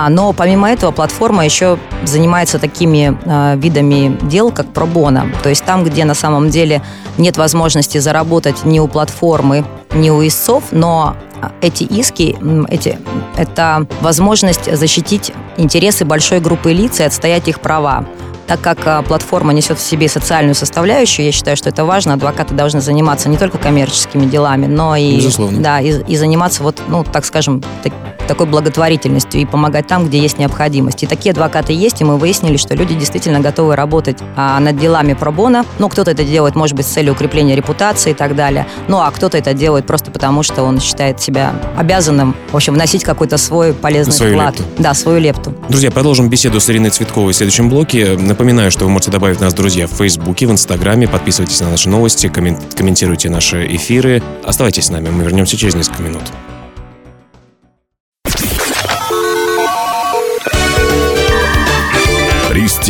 Но 0.10 0.34
помимо 0.34 0.70
этого 0.70 0.91
платформа 0.91 1.46
еще 1.46 1.77
занимается 2.03 2.60
такими 2.60 3.17
э, 3.25 3.58
видами 3.58 4.17
дел, 4.24 4.51
как 4.51 4.67
пробона. 4.67 5.27
То 5.43 5.50
есть 5.50 5.63
там, 5.63 5.84
где 5.84 6.05
на 6.05 6.13
самом 6.13 6.50
деле 6.50 6.81
нет 7.17 7.38
возможности 7.38 7.98
заработать 7.98 8.65
ни 8.65 8.79
у 8.79 8.88
платформы, 8.88 9.65
ни 9.93 10.10
у 10.10 10.25
истцов, 10.25 10.65
но 10.72 11.15
эти 11.62 11.84
иски, 11.84 12.38
эти, 12.70 13.00
это 13.36 13.88
возможность 14.01 14.74
защитить 14.75 15.31
интересы 15.58 16.05
большой 16.05 16.39
группы 16.39 16.72
лиц 16.72 17.00
и 17.00 17.03
отстоять 17.03 17.48
их 17.48 17.60
права. 17.60 18.05
Так 18.48 18.60
как 18.60 18.79
а, 18.86 19.01
платформа 19.01 19.53
несет 19.53 19.79
в 19.79 19.81
себе 19.81 20.10
социальную 20.10 20.55
составляющую, 20.55 21.25
я 21.25 21.31
считаю, 21.31 21.55
что 21.55 21.70
это 21.70 21.86
важно. 21.86 22.15
Адвокаты 22.15 22.53
должны 22.53 22.81
заниматься 22.81 23.29
не 23.29 23.38
только 23.38 23.58
коммерческими 23.58 24.25
делами, 24.25 24.65
но 24.65 24.96
и, 24.96 25.25
да, 25.60 25.79
и, 25.79 26.03
и 26.03 26.17
заниматься, 26.17 26.62
вот, 26.62 26.81
ну, 26.89 27.03
так 27.05 27.24
скажем, 27.24 27.63
так, 27.81 27.93
такой 28.32 28.46
благотворительностью 28.46 29.42
и 29.42 29.46
помогать 29.46 29.88
там, 29.88 30.08
где 30.08 30.18
есть 30.18 30.38
необходимость. 30.38 31.04
И 31.04 31.06
такие 31.06 31.32
адвокаты 31.32 31.74
есть, 31.74 32.00
и 32.00 32.06
мы 32.06 32.18
выяснили, 32.18 32.56
что 32.56 32.74
люди 32.76 32.96
действительно 32.96 33.42
готовы 33.42 33.76
работать 33.76 34.20
а, 34.38 34.58
над 34.62 34.78
делами 34.78 35.12
пробона. 35.12 35.66
Ну, 35.80 35.90
кто-то 35.90 36.12
это 36.12 36.24
делает, 36.24 36.56
может 36.56 36.78
быть, 36.78 36.86
с 36.86 36.90
целью 36.90 37.12
укрепления 37.12 37.58
репутации 37.58 38.12
и 38.12 38.14
так 38.14 38.38
далее. 38.38 38.66
Ну, 38.88 39.02
а 39.02 39.12
кто-то 39.12 39.38
это 39.38 39.54
делает 39.54 39.86
просто 39.86 40.12
потому, 40.12 40.44
что 40.44 40.64
он 40.64 40.80
считает 40.80 41.22
себя 41.22 41.54
обязанным, 41.76 42.34
в 42.54 42.56
общем, 42.56 42.74
вносить 42.74 43.04
какой-то 43.04 43.38
свой 43.38 43.74
полезный 43.74 44.14
свою 44.14 44.36
вклад. 44.36 44.58
Лепту. 44.58 44.82
Да, 44.82 44.94
свою 44.94 45.20
лепту. 45.20 45.54
Друзья, 45.68 45.92
продолжим 45.92 46.30
беседу 46.30 46.62
с 46.62 46.70
Ириной 46.70 46.92
Цветковой 46.92 47.34
в 47.34 47.36
следующем 47.36 47.70
блоке. 47.70 48.16
Напоминаю, 48.18 48.72
что 48.72 48.86
вы 48.86 48.92
можете 48.92 49.12
добавить 49.12 49.42
нас, 49.42 49.54
друзья, 49.54 49.88
в 49.88 49.92
Фейсбуке, 49.92 50.48
в 50.48 50.52
Инстаграме, 50.52 51.10
подписывайтесь 51.10 51.60
на 51.60 51.70
наши 51.70 51.90
новости, 51.90 52.28
комментируйте 52.30 53.30
наши 53.30 53.68
эфиры. 53.76 54.24
Оставайтесь 54.46 54.86
с 54.86 54.90
нами, 54.90 55.10
мы 55.10 55.26
вернемся 55.26 55.58
через 55.58 55.76
несколько 55.76 56.02
минут. 56.02 56.24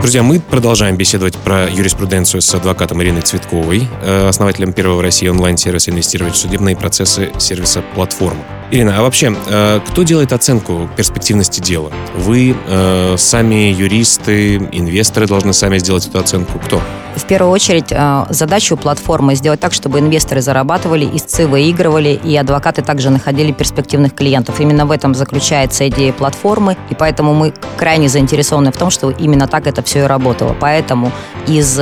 Друзья, 0.00 0.22
мы 0.22 0.38
продолжаем 0.38 0.96
беседовать 0.96 1.36
про 1.36 1.68
юриспруденцию 1.68 2.40
с 2.40 2.54
адвокатом 2.54 3.02
Ириной 3.02 3.22
Цветковой, 3.22 3.88
э, 4.00 4.28
основателем 4.28 4.72
первого 4.72 4.98
в 4.98 5.00
России 5.00 5.26
онлайн-сервиса 5.26 5.90
инвестировать 5.90 6.34
в 6.34 6.38
судебные 6.38 6.76
процессы 6.76 7.32
сервиса 7.38 7.82
«Платформа». 7.94 8.40
Ирина, 8.70 8.96
а 8.96 9.02
вообще, 9.02 9.34
э, 9.48 9.80
кто 9.88 10.04
делает 10.04 10.32
оценку 10.32 10.88
перспективности 10.96 11.60
дела? 11.60 11.90
Вы, 12.14 12.54
э, 12.68 13.16
сами 13.18 13.72
юристы, 13.72 14.56
инвесторы 14.70 15.26
должны 15.26 15.52
сами 15.52 15.78
сделать 15.78 16.06
эту 16.06 16.20
оценку? 16.20 16.60
Кто? 16.60 16.80
В 17.16 17.24
первую 17.24 17.52
очередь 17.52 17.86
э, 17.90 18.26
задача 18.30 18.74
у 18.74 18.76
платформы 18.76 19.34
сделать 19.34 19.60
так, 19.60 19.72
чтобы 19.72 19.98
инвесторы 19.98 20.40
зарабатывали, 20.40 21.08
истцы 21.16 21.46
выигрывали, 21.46 22.20
и 22.22 22.36
адвокаты 22.36 22.82
также 22.82 23.10
находили 23.10 23.52
перспективных 23.52 24.14
клиентов. 24.14 24.60
Именно 24.60 24.86
в 24.86 24.90
этом 24.90 25.14
заключается 25.14 25.88
идея 25.88 26.12
платформы, 26.12 26.76
и 26.90 26.94
поэтому 26.94 27.34
мы 27.34 27.52
крайне 27.76 28.08
заинтересованы 28.08 28.72
в 28.72 28.76
том, 28.76 28.90
что 28.90 29.10
именно 29.10 29.48
так 29.48 29.66
это 29.66 29.82
все 29.82 30.00
и 30.00 30.02
работало. 30.02 30.54
Поэтому 30.58 31.10
из 31.46 31.80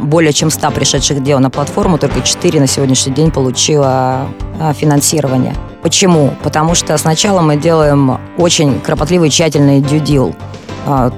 более 0.00 0.32
чем 0.32 0.50
100 0.50 0.70
пришедших 0.72 1.22
дел 1.22 1.38
на 1.38 1.50
платформу, 1.50 1.98
только 1.98 2.20
4 2.20 2.60
на 2.60 2.66
сегодняшний 2.66 3.12
день 3.12 3.30
получила 3.30 4.26
а, 4.60 4.72
финансирование. 4.72 5.54
Почему? 5.82 6.34
Потому 6.42 6.74
что 6.74 6.96
сначала 6.98 7.40
мы 7.40 7.56
делаем 7.56 8.18
очень 8.36 8.80
кропотливый, 8.80 9.30
тщательный 9.30 9.84
а, 10.86 11.12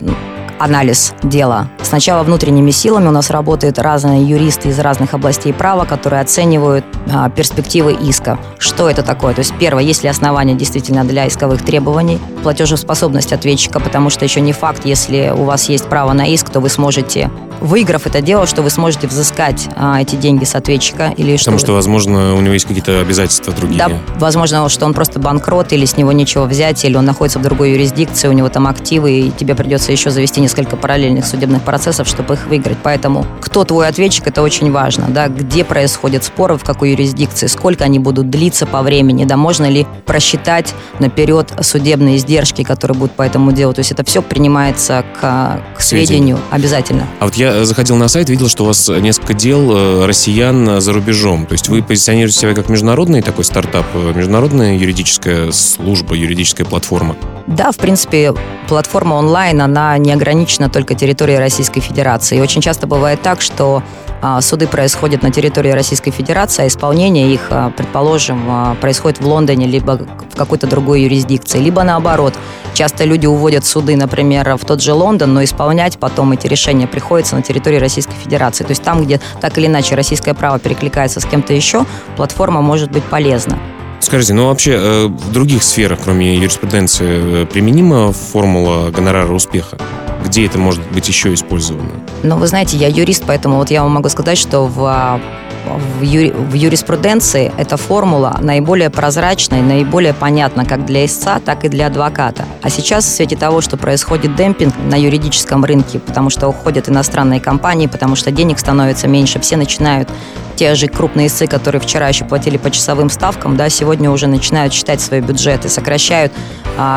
анализ 0.58 1.14
дела. 1.22 1.68
Сначала 1.82 2.22
внутренними 2.22 2.70
силами 2.70 3.08
у 3.08 3.10
нас 3.10 3.30
работают 3.30 3.78
разные 3.78 4.24
юристы 4.24 4.68
из 4.68 4.78
разных 4.78 5.14
областей 5.14 5.52
права, 5.52 5.84
которые 5.84 6.20
оценивают 6.20 6.84
а, 7.12 7.30
перспективы 7.30 7.92
иска. 7.92 8.38
Что 8.58 8.90
это 8.90 9.02
такое? 9.02 9.34
То 9.34 9.40
есть, 9.40 9.54
первое, 9.58 9.84
есть 9.84 10.02
ли 10.02 10.08
основания 10.08 10.54
действительно 10.54 11.04
для 11.04 11.28
исковых 11.28 11.64
требований, 11.64 12.18
платежеспособность 12.42 13.32
ответчика, 13.32 13.80
потому 13.80 14.10
что 14.10 14.24
еще 14.24 14.40
не 14.40 14.52
факт, 14.52 14.84
если 14.84 15.32
у 15.36 15.44
вас 15.44 15.68
есть 15.68 15.86
право 15.86 16.12
на 16.12 16.26
иск, 16.26 16.48
то 16.50 16.60
вы 16.60 16.68
сможете 16.68 17.30
выиграв 17.60 18.06
это 18.06 18.20
дело, 18.20 18.46
что 18.46 18.62
вы 18.62 18.70
сможете 18.70 19.06
взыскать 19.06 19.68
а, 19.76 20.00
эти 20.00 20.16
деньги 20.16 20.44
с 20.44 20.54
ответчика. 20.54 21.12
Или 21.16 21.36
Потому 21.36 21.58
что, 21.58 21.66
что, 21.66 21.72
возможно, 21.74 22.34
у 22.34 22.40
него 22.40 22.54
есть 22.54 22.66
какие-то 22.66 23.00
обязательства 23.00 23.52
другие. 23.52 23.78
Да, 23.78 23.90
возможно, 24.18 24.68
что 24.68 24.86
он 24.86 24.94
просто 24.94 25.18
банкрот, 25.18 25.72
или 25.72 25.84
с 25.84 25.96
него 25.96 26.12
нечего 26.12 26.44
взять, 26.44 26.84
или 26.84 26.96
он 26.96 27.04
находится 27.04 27.38
в 27.38 27.42
другой 27.42 27.72
юрисдикции, 27.72 28.28
у 28.28 28.32
него 28.32 28.48
там 28.48 28.66
активы, 28.66 29.12
и 29.12 29.30
тебе 29.30 29.54
придется 29.54 29.92
еще 29.92 30.10
завести 30.10 30.40
несколько 30.46 30.76
параллельных 30.76 31.24
судебных 31.24 31.62
процессов, 31.62 32.06
чтобы 32.06 32.34
их 32.34 32.46
выиграть. 32.46 32.78
Поэтому 32.82 33.26
кто 33.40 33.64
твой 33.64 33.88
ответчик, 33.88 34.26
это 34.26 34.42
очень 34.42 34.70
важно. 34.70 35.06
Да? 35.08 35.28
Где 35.28 35.64
происходят 35.64 36.24
споры, 36.24 36.56
в 36.56 36.64
какой 36.64 36.90
юрисдикции, 36.90 37.46
сколько 37.46 37.84
они 37.84 37.98
будут 37.98 38.30
длиться 38.30 38.66
по 38.66 38.82
времени, 38.82 39.24
да, 39.24 39.36
можно 39.36 39.68
ли 39.68 39.86
просчитать 40.04 40.74
наперед 40.98 41.52
судебные 41.60 42.16
издержки, 42.16 42.62
которые 42.62 42.98
будут 42.98 43.16
по 43.16 43.22
этому 43.22 43.52
делу. 43.52 43.72
То 43.72 43.80
есть 43.80 43.92
это 43.92 44.04
все 44.04 44.22
принимается 44.22 45.04
к, 45.20 45.60
к 45.76 45.80
сведению 45.80 46.38
обязательно. 46.50 47.06
А 47.18 47.24
вот 47.24 47.34
я 47.34 47.46
я 47.46 47.64
заходил 47.64 47.96
на 47.96 48.08
сайт, 48.08 48.28
видел, 48.28 48.48
что 48.48 48.64
у 48.64 48.66
вас 48.66 48.88
несколько 48.88 49.34
дел 49.34 49.70
э, 49.72 50.06
россиян 50.06 50.80
за 50.80 50.92
рубежом. 50.92 51.46
То 51.46 51.52
есть 51.52 51.68
вы 51.68 51.82
позиционируете 51.82 52.38
себя 52.38 52.54
как 52.54 52.68
международный 52.68 53.22
такой 53.22 53.44
стартап, 53.44 53.86
э, 53.94 54.12
международная 54.14 54.76
юридическая 54.76 55.52
служба, 55.52 56.14
юридическая 56.14 56.66
платформа? 56.66 57.16
Да, 57.46 57.70
в 57.70 57.76
принципе, 57.76 58.34
платформа 58.68 59.14
онлайн, 59.14 59.62
она 59.62 59.96
не 59.98 60.12
ограничена 60.12 60.35
только 60.68 60.94
территорией 60.94 61.38
Российской 61.38 61.80
Федерации. 61.80 62.38
И 62.38 62.40
очень 62.40 62.60
часто 62.60 62.86
бывает 62.86 63.22
так, 63.22 63.40
что 63.40 63.82
а, 64.22 64.40
суды 64.40 64.66
происходят 64.66 65.22
на 65.22 65.30
территории 65.30 65.70
Российской 65.70 66.10
Федерации, 66.10 66.64
а 66.64 66.66
исполнение 66.66 67.32
их, 67.32 67.48
а, 67.50 67.70
предположим, 67.70 68.44
а, 68.48 68.74
происходит 68.80 69.20
в 69.20 69.26
Лондоне, 69.26 69.66
либо 69.66 70.06
в 70.32 70.36
какой-то 70.36 70.66
другой 70.66 71.02
юрисдикции, 71.02 71.58
либо 71.58 71.82
наоборот. 71.82 72.34
Часто 72.74 73.04
люди 73.04 73.26
уводят 73.26 73.64
суды, 73.64 73.96
например, 73.96 74.56
в 74.56 74.64
тот 74.64 74.82
же 74.82 74.92
Лондон, 74.92 75.32
но 75.32 75.44
исполнять 75.44 75.98
потом 75.98 76.32
эти 76.32 76.46
решения 76.46 76.86
приходится 76.86 77.36
на 77.36 77.42
территории 77.42 77.78
Российской 77.78 78.16
Федерации. 78.16 78.64
То 78.64 78.70
есть 78.70 78.82
там, 78.82 79.04
где 79.04 79.20
так 79.40 79.56
или 79.58 79.66
иначе 79.66 79.94
российское 79.94 80.34
право 80.34 80.58
перекликается 80.58 81.20
с 81.20 81.24
кем-то 81.24 81.54
еще, 81.54 81.86
платформа 82.16 82.60
может 82.60 82.90
быть 82.90 83.04
полезна. 83.04 83.58
Скажите, 84.00 84.34
ну 84.34 84.46
вообще 84.46 84.72
э, 84.72 85.06
в 85.06 85.32
других 85.32 85.62
сферах, 85.62 86.00
кроме 86.04 86.36
юриспруденции, 86.36 87.42
э, 87.42 87.46
применима 87.46 88.12
формула 88.12 88.90
гонорара 88.90 89.32
успеха? 89.32 89.78
Где 90.26 90.46
это 90.46 90.58
может 90.58 90.82
быть 90.92 91.06
еще 91.08 91.32
использовано? 91.32 91.90
Ну, 92.24 92.36
вы 92.36 92.48
знаете, 92.48 92.76
я 92.76 92.88
юрист, 92.88 93.24
поэтому 93.26 93.58
вот 93.58 93.70
я 93.70 93.82
вам 93.82 93.92
могу 93.92 94.08
сказать, 94.08 94.36
что 94.36 94.66
в 94.66 94.84
а, 94.84 95.20
в, 95.66 96.02
юри, 96.02 96.30
в 96.30 96.54
юриспруденции 96.54 97.52
эта 97.56 97.76
формула 97.76 98.36
наиболее 98.40 98.90
прозрачна 98.90 99.56
и 99.56 99.62
наиболее 99.62 100.14
понятна 100.14 100.64
как 100.64 100.84
для 100.84 101.04
истца, 101.04 101.40
так 101.44 101.64
и 101.64 101.68
для 101.68 101.86
адвоката. 101.86 102.44
А 102.62 102.70
сейчас 102.70 103.04
в 103.04 103.08
свете 103.08 103.36
того, 103.36 103.60
что 103.60 103.76
происходит 103.76 104.34
демпинг 104.36 104.74
на 104.90 104.96
юридическом 104.96 105.64
рынке, 105.64 105.98
потому 105.98 106.30
что 106.30 106.48
уходят 106.48 106.88
иностранные 106.88 107.40
компании, 107.40 107.86
потому 107.86 108.16
что 108.16 108.30
денег 108.30 108.58
становится 108.58 109.08
меньше, 109.08 109.40
все 109.40 109.56
начинают 109.56 110.08
те 110.56 110.74
же 110.74 110.88
крупные 110.88 111.26
истцы, 111.26 111.46
которые 111.46 111.80
вчера 111.80 112.08
еще 112.08 112.24
платили 112.24 112.56
по 112.56 112.70
часовым 112.70 113.10
ставкам, 113.10 113.56
да, 113.56 113.68
сегодня 113.68 114.10
уже 114.10 114.26
начинают 114.26 114.72
считать 114.72 115.00
свои 115.00 115.20
бюджеты, 115.20 115.68
сокращают 115.68 116.32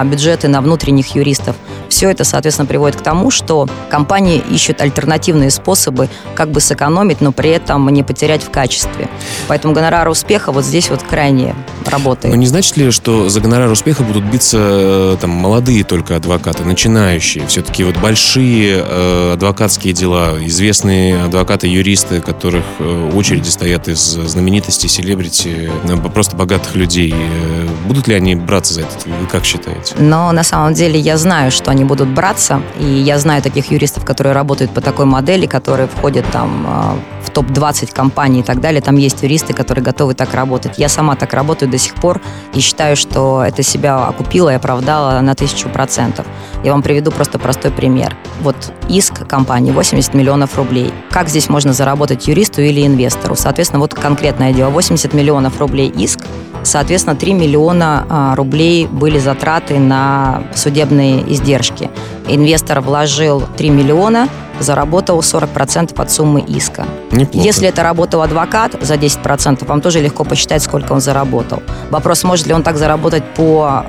бюджеты 0.05 0.47
на 0.47 0.61
внутренних 0.61 1.15
юристов. 1.15 1.55
Все 1.89 2.09
это, 2.09 2.23
соответственно, 2.23 2.65
приводит 2.67 2.97
к 2.97 3.01
тому, 3.01 3.31
что 3.31 3.67
компании 3.89 4.41
ищут 4.51 4.81
альтернативные 4.81 5.49
способы, 5.49 6.09
как 6.35 6.51
бы 6.51 6.59
сэкономить, 6.59 7.21
но 7.21 7.31
при 7.31 7.49
этом 7.49 7.89
не 7.89 8.03
потерять 8.03 8.43
в 8.43 8.49
качестве. 8.51 9.09
Поэтому 9.47 9.73
гонорар 9.73 10.07
успеха 10.09 10.51
вот 10.51 10.65
здесь 10.65 10.89
вот 10.89 11.01
крайне 11.03 11.55
работает. 11.85 12.33
Но 12.33 12.39
не 12.39 12.47
значит 12.47 12.77
ли, 12.77 12.91
что 12.91 13.29
за 13.29 13.41
гонорар 13.41 13.69
успеха 13.71 14.03
будут 14.03 14.23
биться 14.23 14.57
э, 14.59 15.17
там 15.19 15.31
молодые 15.31 15.83
только 15.83 16.15
адвокаты, 16.15 16.63
начинающие? 16.63 17.45
Все-таки 17.47 17.83
вот 17.83 17.97
большие 17.97 18.83
э, 18.85 19.33
адвокатские 19.33 19.93
дела, 19.93 20.35
известные 20.45 21.23
адвокаты, 21.23 21.67
юристы, 21.67 22.21
которых 22.21 22.63
э, 22.79 23.11
очереди 23.13 23.49
стоят 23.49 23.87
из 23.87 23.99
знаменитостей, 23.99 24.87
селебрити, 24.87 25.71
э, 25.83 26.09
просто 26.13 26.35
богатых 26.35 26.75
людей. 26.75 27.13
Э, 27.15 27.67
будут 27.87 28.07
ли 28.07 28.15
они 28.15 28.35
браться 28.35 28.73
за 28.73 28.81
это? 28.81 28.89
Вы 29.05 29.27
как 29.27 29.45
считаете? 29.45 29.68
Но 29.97 30.31
на 30.31 30.43
самом 30.43 30.73
деле 30.73 30.99
я 30.99 31.17
знаю, 31.17 31.51
что 31.51 31.71
они 31.71 31.83
будут 31.83 32.09
браться, 32.09 32.61
и 32.79 32.85
я 32.85 33.17
знаю 33.19 33.41
таких 33.41 33.71
юристов, 33.71 34.05
которые 34.05 34.33
работают 34.33 34.73
по 34.73 34.81
такой 34.81 35.05
модели, 35.05 35.45
которые 35.45 35.87
входят 35.87 36.25
там 36.31 36.65
э, 36.67 37.25
в 37.25 37.29
топ-20 37.31 37.93
компаний 37.93 38.39
и 38.39 38.43
так 38.43 38.59
далее. 38.59 38.81
Там 38.81 38.97
есть 38.97 39.23
юристы, 39.23 39.53
которые 39.53 39.83
готовы 39.83 40.13
так 40.13 40.33
работать. 40.33 40.77
Я 40.77 40.89
сама 40.89 41.15
так 41.15 41.33
работаю 41.33 41.69
до 41.69 41.77
сих 41.77 41.95
пор 41.95 42.21
и 42.53 42.59
считаю, 42.59 42.95
что 42.95 43.43
это 43.43 43.63
себя 43.63 44.05
окупило 44.07 44.49
и 44.49 44.55
оправдало 44.55 45.19
на 45.21 45.35
тысячу 45.35 45.69
процентов. 45.69 46.25
Я 46.63 46.71
вам 46.71 46.81
приведу 46.81 47.11
просто 47.11 47.39
простой 47.39 47.71
пример. 47.71 48.15
Вот 48.41 48.55
иск 48.89 49.27
компании 49.27 49.71
80 49.71 50.13
миллионов 50.13 50.57
рублей. 50.57 50.93
Как 51.09 51.29
здесь 51.29 51.49
можно 51.49 51.73
заработать 51.73 52.27
юристу 52.27 52.61
или 52.61 52.85
инвестору? 52.85 53.35
Соответственно, 53.35 53.79
вот 53.79 53.93
конкретное 53.93 54.53
дело. 54.53 54.69
80 54.69 55.13
миллионов 55.13 55.59
рублей 55.59 55.89
иск, 55.89 56.19
соответственно, 56.63 57.15
3 57.15 57.33
миллиона 57.33 58.05
а, 58.09 58.35
рублей 58.35 58.87
были 58.87 59.19
затраты 59.19 59.79
на 59.79 60.43
судебные 60.53 61.21
издержки. 61.31 61.89
Инвестор 62.27 62.81
вложил 62.81 63.43
3 63.57 63.69
миллиона, 63.69 64.29
заработал 64.59 65.19
40% 65.19 65.99
от 65.99 66.11
суммы 66.11 66.41
иска. 66.41 66.85
Неплохо. 67.11 67.45
Если 67.45 67.67
это 67.67 67.83
работал 67.83 68.21
адвокат 68.21 68.75
за 68.81 68.95
10%, 68.95 69.65
вам 69.65 69.81
тоже 69.81 70.01
легко 70.01 70.23
посчитать, 70.23 70.63
сколько 70.63 70.93
он 70.93 71.01
заработал. 71.01 71.61
Вопрос, 71.89 72.23
может 72.23 72.47
ли 72.47 72.53
он 72.53 72.63
так 72.63 72.77
заработать 72.77 73.23
по 73.35 73.85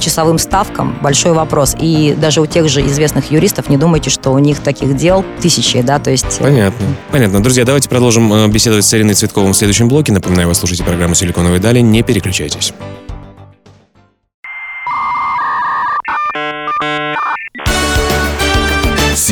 часовым 0.00 0.38
ставкам, 0.38 0.98
большой 1.02 1.32
вопрос. 1.32 1.76
И 1.78 2.16
даже 2.18 2.40
у 2.40 2.46
тех 2.46 2.68
же 2.68 2.80
известных 2.86 3.30
юристов 3.30 3.68
не 3.68 3.76
думайте, 3.76 4.10
что 4.10 4.30
у 4.30 4.38
них 4.38 4.60
таких 4.60 4.96
дел 4.96 5.24
тысячи, 5.40 5.82
да, 5.82 5.98
то 5.98 6.10
есть... 6.10 6.38
Понятно. 6.38 6.86
Понятно. 7.10 7.42
Друзья, 7.42 7.64
давайте 7.64 7.88
продолжим 7.88 8.32
э, 8.32 8.48
беседовать 8.48 8.84
с 8.84 8.94
Ириной 8.94 9.14
Цветковым 9.14 9.52
в 9.52 9.56
следующем 9.56 9.88
блоке. 9.88 10.12
Напоминаю, 10.12 10.48
вы 10.48 10.54
слушаете 10.54 10.84
программу 10.84 11.14
«Силиконовые 11.14 11.60
дали». 11.60 11.80
Не 11.80 12.02
переключайтесь. 12.02 12.72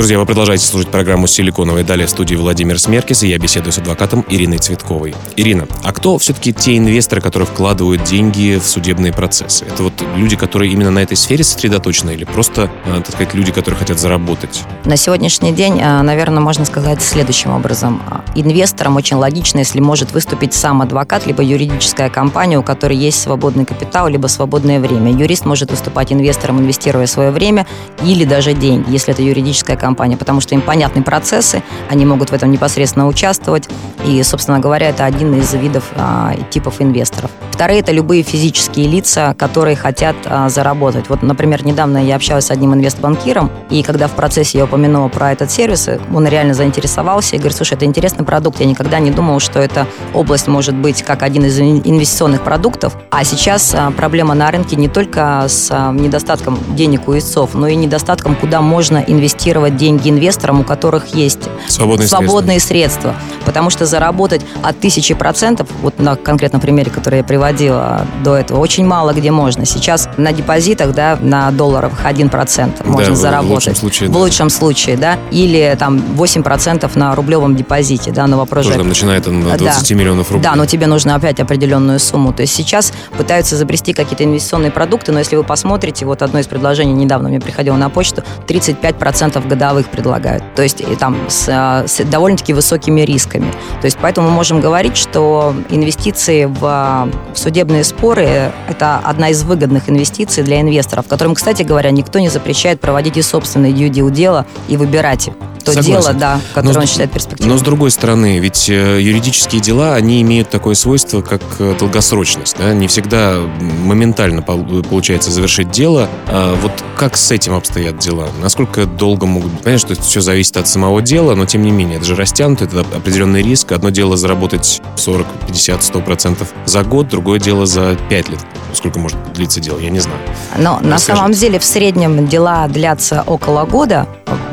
Друзья, 0.00 0.18
вы 0.18 0.24
продолжаете 0.24 0.64
слушать 0.64 0.88
программу 0.88 1.26
«Силиконовая 1.26 1.84
далее» 1.84 2.06
в 2.06 2.10
студии 2.10 2.34
Владимир 2.34 2.78
Смеркис, 2.78 3.22
и 3.22 3.28
я 3.28 3.36
беседую 3.36 3.70
с 3.70 3.76
адвокатом 3.76 4.24
Ириной 4.30 4.56
Цветковой. 4.56 5.14
Ирина, 5.36 5.68
а 5.84 5.92
кто 5.92 6.16
все-таки 6.16 6.54
те 6.54 6.78
инвесторы, 6.78 7.20
которые 7.20 7.46
вкладывают 7.46 8.02
деньги 8.04 8.58
в 8.58 8.66
судебные 8.66 9.12
процессы? 9.12 9.66
Это 9.66 9.82
вот 9.82 9.92
люди, 10.16 10.36
которые 10.36 10.72
именно 10.72 10.90
на 10.90 11.00
этой 11.00 11.18
сфере 11.18 11.44
сосредоточены 11.44 12.12
или 12.12 12.24
просто, 12.24 12.70
э, 12.86 12.94
так 13.04 13.14
сказать, 13.14 13.34
люди, 13.34 13.52
которые 13.52 13.78
хотят 13.78 13.98
заработать? 13.98 14.62
На 14.86 14.96
сегодняшний 14.96 15.52
день, 15.52 15.78
э, 15.78 16.00
наверное, 16.00 16.40
можно 16.40 16.64
сказать 16.64 17.02
следующим 17.02 17.50
образом. 17.50 18.02
Инвестором 18.34 18.96
очень 18.96 19.18
логично, 19.18 19.58
если 19.58 19.80
может 19.80 20.12
выступить 20.12 20.54
сам 20.54 20.80
адвокат, 20.80 21.26
либо 21.26 21.42
юридическая 21.42 22.08
компания, 22.08 22.58
у 22.58 22.62
которой 22.62 22.96
есть 22.96 23.20
свободный 23.20 23.66
капитал, 23.66 24.08
либо 24.08 24.28
свободное 24.28 24.80
время. 24.80 25.12
Юрист 25.12 25.44
может 25.44 25.70
выступать 25.70 26.10
инвестором, 26.10 26.58
инвестируя 26.58 27.04
свое 27.04 27.30
время 27.32 27.66
или 28.02 28.24
даже 28.24 28.54
деньги, 28.54 28.90
если 28.90 29.12
это 29.12 29.20
юридическая 29.20 29.76
компания 29.76 29.89
компания, 29.90 30.16
потому 30.16 30.40
что 30.40 30.54
им 30.54 30.60
понятны 30.60 31.02
процессы, 31.02 31.62
они 31.90 32.06
могут 32.06 32.30
в 32.30 32.32
этом 32.32 32.50
непосредственно 32.50 33.08
участвовать. 33.08 33.68
И, 34.06 34.22
собственно 34.22 34.60
говоря, 34.60 34.88
это 34.88 35.04
один 35.04 35.34
из 35.34 35.52
видов 35.52 35.84
а, 35.96 36.34
типов 36.50 36.80
инвесторов. 36.80 37.30
Вторые– 37.50 37.80
это 37.82 37.92
любые 37.92 38.22
физические 38.22 38.86
лица, 38.88 39.34
которые 39.36 39.76
хотят 39.76 40.16
а, 40.24 40.48
заработать. 40.48 41.08
Вот, 41.08 41.22
например, 41.22 41.66
недавно 41.66 41.98
я 41.98 42.16
общалась 42.16 42.46
с 42.46 42.50
одним 42.50 42.72
инвестбанкиром, 42.72 43.50
и 43.68 43.82
когда 43.82 44.06
в 44.06 44.12
процессе 44.12 44.58
я 44.58 44.64
упомянула 44.64 45.08
про 45.08 45.32
этот 45.32 45.50
сервис, 45.50 45.88
он 46.14 46.26
реально 46.26 46.54
заинтересовался 46.54 47.36
и 47.36 47.38
говорит, 47.38 47.56
слушай, 47.56 47.74
это 47.74 47.84
интересный 47.84 48.24
продукт, 48.24 48.60
я 48.60 48.66
никогда 48.66 48.98
не 49.00 49.10
думал, 49.10 49.40
что 49.40 49.58
эта 49.58 49.86
область 50.14 50.48
может 50.48 50.74
быть 50.74 51.02
как 51.02 51.22
один 51.22 51.44
из 51.44 51.60
инвестиционных 51.60 52.42
продуктов, 52.42 52.96
а 53.10 53.24
сейчас 53.24 53.74
а, 53.74 53.90
проблема 53.90 54.34
на 54.34 54.50
рынке 54.50 54.76
не 54.76 54.88
только 54.88 55.44
с 55.46 55.68
а, 55.70 55.92
недостатком 55.92 56.58
денег 56.74 57.08
у 57.08 57.18
истцов, 57.18 57.54
но 57.54 57.66
и 57.68 57.74
недостатком, 57.74 58.36
куда 58.36 58.62
можно 58.62 59.04
инвестировать 59.06 59.76
деньги 59.80 60.10
инвесторам, 60.10 60.60
у 60.60 60.64
которых 60.64 61.14
есть 61.14 61.40
свободные, 61.66 62.06
свободные 62.06 62.60
средства. 62.60 63.14
средства. 63.14 63.14
Потому 63.46 63.70
что 63.70 63.86
заработать 63.86 64.42
от 64.62 64.78
тысячи 64.78 65.14
процентов, 65.14 65.68
вот 65.80 65.98
на 65.98 66.16
конкретном 66.16 66.60
примере, 66.60 66.90
который 66.90 67.18
я 67.18 67.24
приводила 67.24 68.06
до 68.22 68.36
этого, 68.36 68.58
очень 68.58 68.86
мало 68.86 69.12
где 69.12 69.30
можно. 69.30 69.64
Сейчас 69.64 70.08
на 70.18 70.32
депозитах, 70.32 70.92
да, 70.92 71.18
на 71.20 71.50
долларовых 71.50 72.04
1% 72.04 72.86
можно 72.86 73.10
да, 73.10 73.16
заработать. 73.16 73.48
В 73.48 73.52
лучшем 73.52 73.74
случае. 73.74 74.08
В 74.10 74.12
да. 74.12 74.18
лучшем 74.18 74.50
случае, 74.50 74.96
да. 74.96 75.18
Или 75.30 75.74
там 75.78 75.98
8% 76.16 76.90
на 76.94 77.14
рублевом 77.14 77.56
депозите, 77.56 78.10
да, 78.10 78.26
но 78.26 78.36
вопрос 78.36 78.66
Тоже 78.66 78.78
же... 78.78 78.84
начинает 78.84 79.26
он 79.26 79.40
на 79.40 79.56
20 79.56 79.88
да. 79.88 79.94
миллионов 79.94 80.30
рублей. 80.30 80.44
Да, 80.44 80.54
но 80.56 80.66
тебе 80.66 80.86
нужно 80.86 81.14
опять 81.14 81.40
определенную 81.40 81.98
сумму. 81.98 82.32
То 82.32 82.42
есть 82.42 82.54
сейчас 82.54 82.92
пытаются 83.16 83.54
изобрести 83.54 83.94
какие-то 83.94 84.24
инвестиционные 84.24 84.70
продукты, 84.70 85.12
но 85.12 85.18
если 85.18 85.36
вы 85.36 85.44
посмотрите, 85.44 86.04
вот 86.04 86.22
одно 86.22 86.38
из 86.38 86.46
предложений 86.46 86.92
недавно 86.92 87.30
мне 87.30 87.40
приходило 87.40 87.76
на 87.76 87.88
почту, 87.88 88.22
35% 88.46 89.48
годовых 89.48 89.69
годовых 89.70 89.88
предлагают. 89.90 90.42
То 90.54 90.62
есть 90.62 90.80
и 90.80 90.96
там 90.96 91.16
с, 91.28 91.48
с 91.86 92.04
довольно-таки 92.04 92.52
высокими 92.52 93.02
рисками. 93.02 93.50
То 93.80 93.86
есть 93.86 93.98
поэтому 94.00 94.28
мы 94.28 94.34
можем 94.34 94.60
говорить, 94.60 94.96
что 94.96 95.54
инвестиции 95.70 96.44
в, 96.44 96.60
в 96.60 97.38
судебные 97.38 97.84
споры– 97.84 98.52
это 98.68 99.00
одна 99.04 99.30
из 99.30 99.42
выгодных 99.42 99.88
инвестиций 99.88 100.42
для 100.42 100.60
инвесторов, 100.60 101.06
которым, 101.06 101.34
кстати 101.34 101.62
говоря, 101.62 101.90
никто 101.90 102.18
не 102.18 102.28
запрещает 102.28 102.80
проводить 102.80 103.16
и 103.16 103.22
собственный 103.22 103.72
due 103.72 103.90
deal 103.90 104.10
дело 104.10 104.46
и 104.68 104.76
выбирать 104.76 105.30
то 105.60 105.72
Согласен. 105.72 105.92
дело, 105.92 106.14
да, 106.14 106.40
которое 106.54 106.74
но, 106.74 106.80
он 106.80 106.86
считает 106.86 107.10
перспективным. 107.10 107.52
Но 107.54 107.58
с 107.58 107.62
другой 107.62 107.90
стороны, 107.90 108.38
ведь 108.38 108.68
э, 108.68 109.00
юридические 109.00 109.60
дела, 109.60 109.94
они 109.94 110.22
имеют 110.22 110.50
такое 110.50 110.74
свойство, 110.74 111.20
как 111.20 111.42
э, 111.58 111.74
долгосрочность. 111.78 112.56
Да? 112.58 112.72
Не 112.72 112.88
всегда 112.88 113.38
моментально 113.84 114.42
получается 114.42 115.30
завершить 115.30 115.70
дело. 115.70 116.08
А 116.26 116.54
вот 116.56 116.72
как 116.96 117.16
с 117.16 117.30
этим 117.30 117.54
обстоят 117.54 117.98
дела? 117.98 118.28
Насколько 118.42 118.86
долго 118.86 119.26
могут? 119.26 119.49
Понятно, 119.64 119.94
что 119.94 120.02
все 120.02 120.20
зависит 120.20 120.56
от 120.56 120.68
самого 120.68 121.02
дела, 121.02 121.34
но 121.34 121.46
тем 121.46 121.62
не 121.62 121.70
менее, 121.70 121.98
это 121.98 122.06
же 122.06 122.14
растянуто, 122.14 122.64
это 122.64 122.80
определенный 122.80 123.42
риск. 123.42 123.72
Одно 123.72 123.90
дело 123.90 124.16
заработать 124.16 124.80
40, 124.96 125.26
50, 125.46 125.82
100 125.82 126.00
процентов 126.00 126.48
за 126.66 126.82
год, 126.82 127.08
другое 127.08 127.38
дело 127.38 127.66
за 127.66 127.96
5 128.08 128.28
лет. 128.28 128.40
Сколько 128.72 128.98
может 128.98 129.32
длиться 129.32 129.60
дело, 129.60 129.78
я 129.78 129.90
не 129.90 130.00
знаю. 130.00 130.18
Но 130.58 130.76
Расскажи. 130.76 130.88
на 130.88 130.98
самом 130.98 131.32
деле 131.32 131.58
в 131.58 131.64
среднем 131.64 132.26
дела 132.26 132.68
длятся 132.68 133.22
около 133.26 133.64
года, 133.64 134.06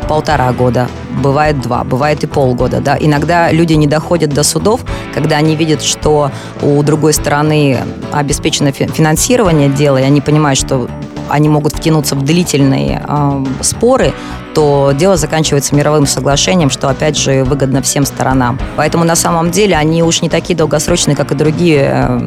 полтора 0.08 0.52
года, 0.54 0.88
бывает 1.22 1.62
два, 1.62 1.84
бывает 1.84 2.24
и 2.24 2.28
полгода. 2.28 2.80
Да? 2.80 2.98
Иногда 3.00 3.52
люди 3.52 3.74
не 3.74 3.88
доходят 3.88 4.32
до 4.32 4.44
судов, 4.44 4.82
когда 5.14 5.38
они 5.38 5.56
видят, 5.56 5.82
что 5.82 6.32
у 6.62 6.82
другой 6.84 7.14
стороны 7.14 7.80
обеспечено 8.12 8.72
финансирование 8.72 9.70
дела, 9.70 9.98
и 9.98 10.04
они 10.04 10.22
понимают, 10.22 10.60
что 10.60 10.90
они 11.30 11.50
могут 11.50 11.74
втянуться 11.74 12.16
в 12.16 12.24
длительные 12.24 13.04
э, 13.08 13.46
споры, 13.62 14.14
то 14.54 14.92
дело 14.98 15.18
заканчивается 15.18 15.76
мировым 15.76 16.08
соглашением, 16.08 16.72
что, 16.72 16.90
опять 16.90 17.16
же, 17.16 17.44
выгодно 17.44 17.84
всем 17.84 18.06
сторонам. 18.06 18.60
Поэтому, 18.76 19.04
на 19.04 19.16
самом 19.16 19.52
деле, 19.52 19.76
они 19.76 20.02
уж 20.02 20.22
не 20.24 20.30
такие 20.30 20.56
долгосрочные, 20.56 21.16
как 21.16 21.32
и 21.32 21.36
другие 21.36 22.08
э, 22.10 22.20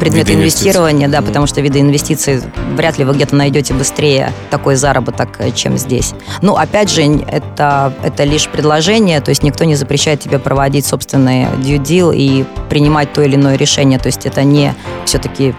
предметы 0.00 0.32
виды 0.32 0.40
инвестирования, 0.40 1.08
да, 1.08 1.20
потому 1.20 1.46
что 1.46 1.60
виды 1.60 1.80
инвестиций 1.80 2.42
вряд 2.74 2.96
ли 2.96 3.04
вы 3.04 3.12
где-то 3.12 3.36
найдете 3.36 3.74
быстрее 3.74 4.32
такой 4.50 4.76
заработок, 4.76 5.28
э, 5.40 5.50
чем 5.50 5.76
здесь. 5.76 6.14
Ну, 6.40 6.54
опять 6.54 6.90
же, 6.90 7.02
это, 7.02 7.92
это 8.02 8.24
лишь 8.24 8.48
предложение, 8.48 9.20
то 9.20 9.28
есть 9.28 9.42
никто 9.42 9.64
не 9.64 9.74
запрещает 9.74 10.20
тебе 10.20 10.38
проводить 10.38 10.86
собственный 10.86 11.44
due 11.58 11.78
deal 11.78 12.16
и 12.16 12.46
принимать 12.70 13.12
то 13.12 13.20
или 13.20 13.36
иное 13.36 13.56
решение, 13.56 13.98
то 13.98 14.06
есть 14.06 14.24
это 14.24 14.42
не 14.42 14.74
все-таки 15.04 15.54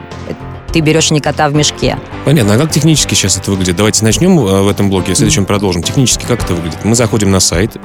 ты 0.71 0.79
берешь 0.81 1.11
не 1.11 1.19
кота 1.19 1.49
в 1.49 1.53
мешке. 1.53 1.97
Понятно. 2.25 2.55
А 2.55 2.57
как 2.57 2.71
технически 2.71 3.13
сейчас 3.15 3.37
это 3.37 3.51
выглядит? 3.51 3.75
Давайте 3.75 4.03
начнем 4.03 4.37
э, 4.39 4.61
в 4.61 4.67
этом 4.67 4.89
блоке, 4.89 5.13
в 5.13 5.17
следующем 5.17 5.45
продолжим. 5.45 5.83
Технически 5.83 6.25
как 6.25 6.43
это 6.43 6.53
выглядит? 6.53 6.83
Мы 6.83 6.95
заходим 6.95 7.31
на 7.31 7.39
сайт, 7.39 7.77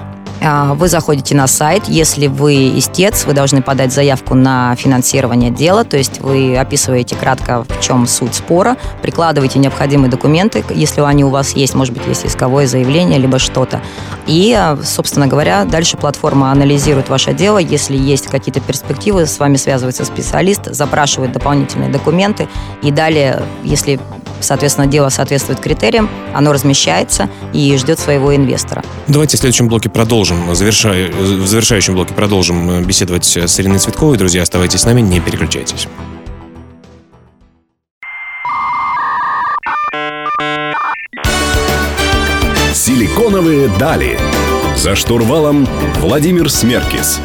А, 0.43 0.75
вы 0.75 0.89
заходите 0.89 1.35
на 1.35 1.47
сайт. 1.47 1.85
Если 1.89 2.27
вы 2.27 2.79
истец, 2.79 3.25
вы 3.25 3.33
должны 3.33 3.63
подать 3.63 3.93
заявку 3.95 4.35
на 4.35 4.75
финансирование 4.77 5.51
дела, 5.51 5.85
то 5.85 5.97
есть 5.97 6.21
вы 6.21 6.57
описываете 6.59 7.17
кратко, 7.17 7.65
в 7.65 7.81
чем 7.81 8.07
суть 8.07 8.35
спора, 8.35 8.77
прикладываете 9.01 9.59
необходимые 9.59 10.11
документы, 10.11 10.63
если 10.75 11.01
они 11.01 11.25
у 11.25 11.31
вас 11.31 11.53
есть, 11.57 11.75
может 11.75 11.95
быть, 11.95 12.07
есть 12.07 12.27
исковое 12.27 12.67
заявление, 12.67 13.19
либо 13.19 13.39
что-то. 13.39 13.81
И, 14.27 14.59
собственно 14.85 15.27
говоря, 15.29 15.65
дальше 15.65 15.97
платформа 15.97 16.51
анализирует 16.51 17.09
ваше 17.09 17.33
дело. 17.33 17.57
Если 17.59 17.97
есть 17.97 18.27
какие-то 18.27 18.61
перспективы, 18.61 19.27
с 19.27 19.39
вами 19.39 19.57
связывается 19.57 20.05
специалист, 20.05 20.67
запрашивает 20.67 21.33
дополнительные 21.33 21.91
документы. 21.91 22.49
И 22.85 22.91
далее, 22.91 23.43
если 23.65 23.99
соответственно, 24.41 24.87
дело 24.87 25.09
соответствует 25.09 25.59
критериям, 25.59 26.09
оно 26.35 26.53
размещается 26.53 27.29
и 27.53 27.77
ждет 27.79 27.99
своего 27.99 28.37
инвестора. 28.37 28.85
Давайте 29.09 29.37
в 29.37 29.41
следующем 29.41 29.69
блоке 29.69 29.89
продолжим, 29.89 30.51
в 30.51 30.55
завершающем 30.55 31.95
блоке 31.95 32.15
продолжим 32.15 32.85
беседовать 32.85 33.25
с 33.25 33.61
Ириной 33.61 33.79
Цветковой. 33.79 34.19
Друзья, 34.19 34.43
оставайтесь 34.43 34.81
с 34.81 34.85
нами, 34.85 35.01
не 35.01 35.21
переключайтесь. 35.21 35.89
Силиконовые 42.75 43.69
дали. 43.79 44.19
За 44.77 44.95
штурвалом 44.95 45.67
Владимир 46.01 46.51
Смеркис. 46.51 47.21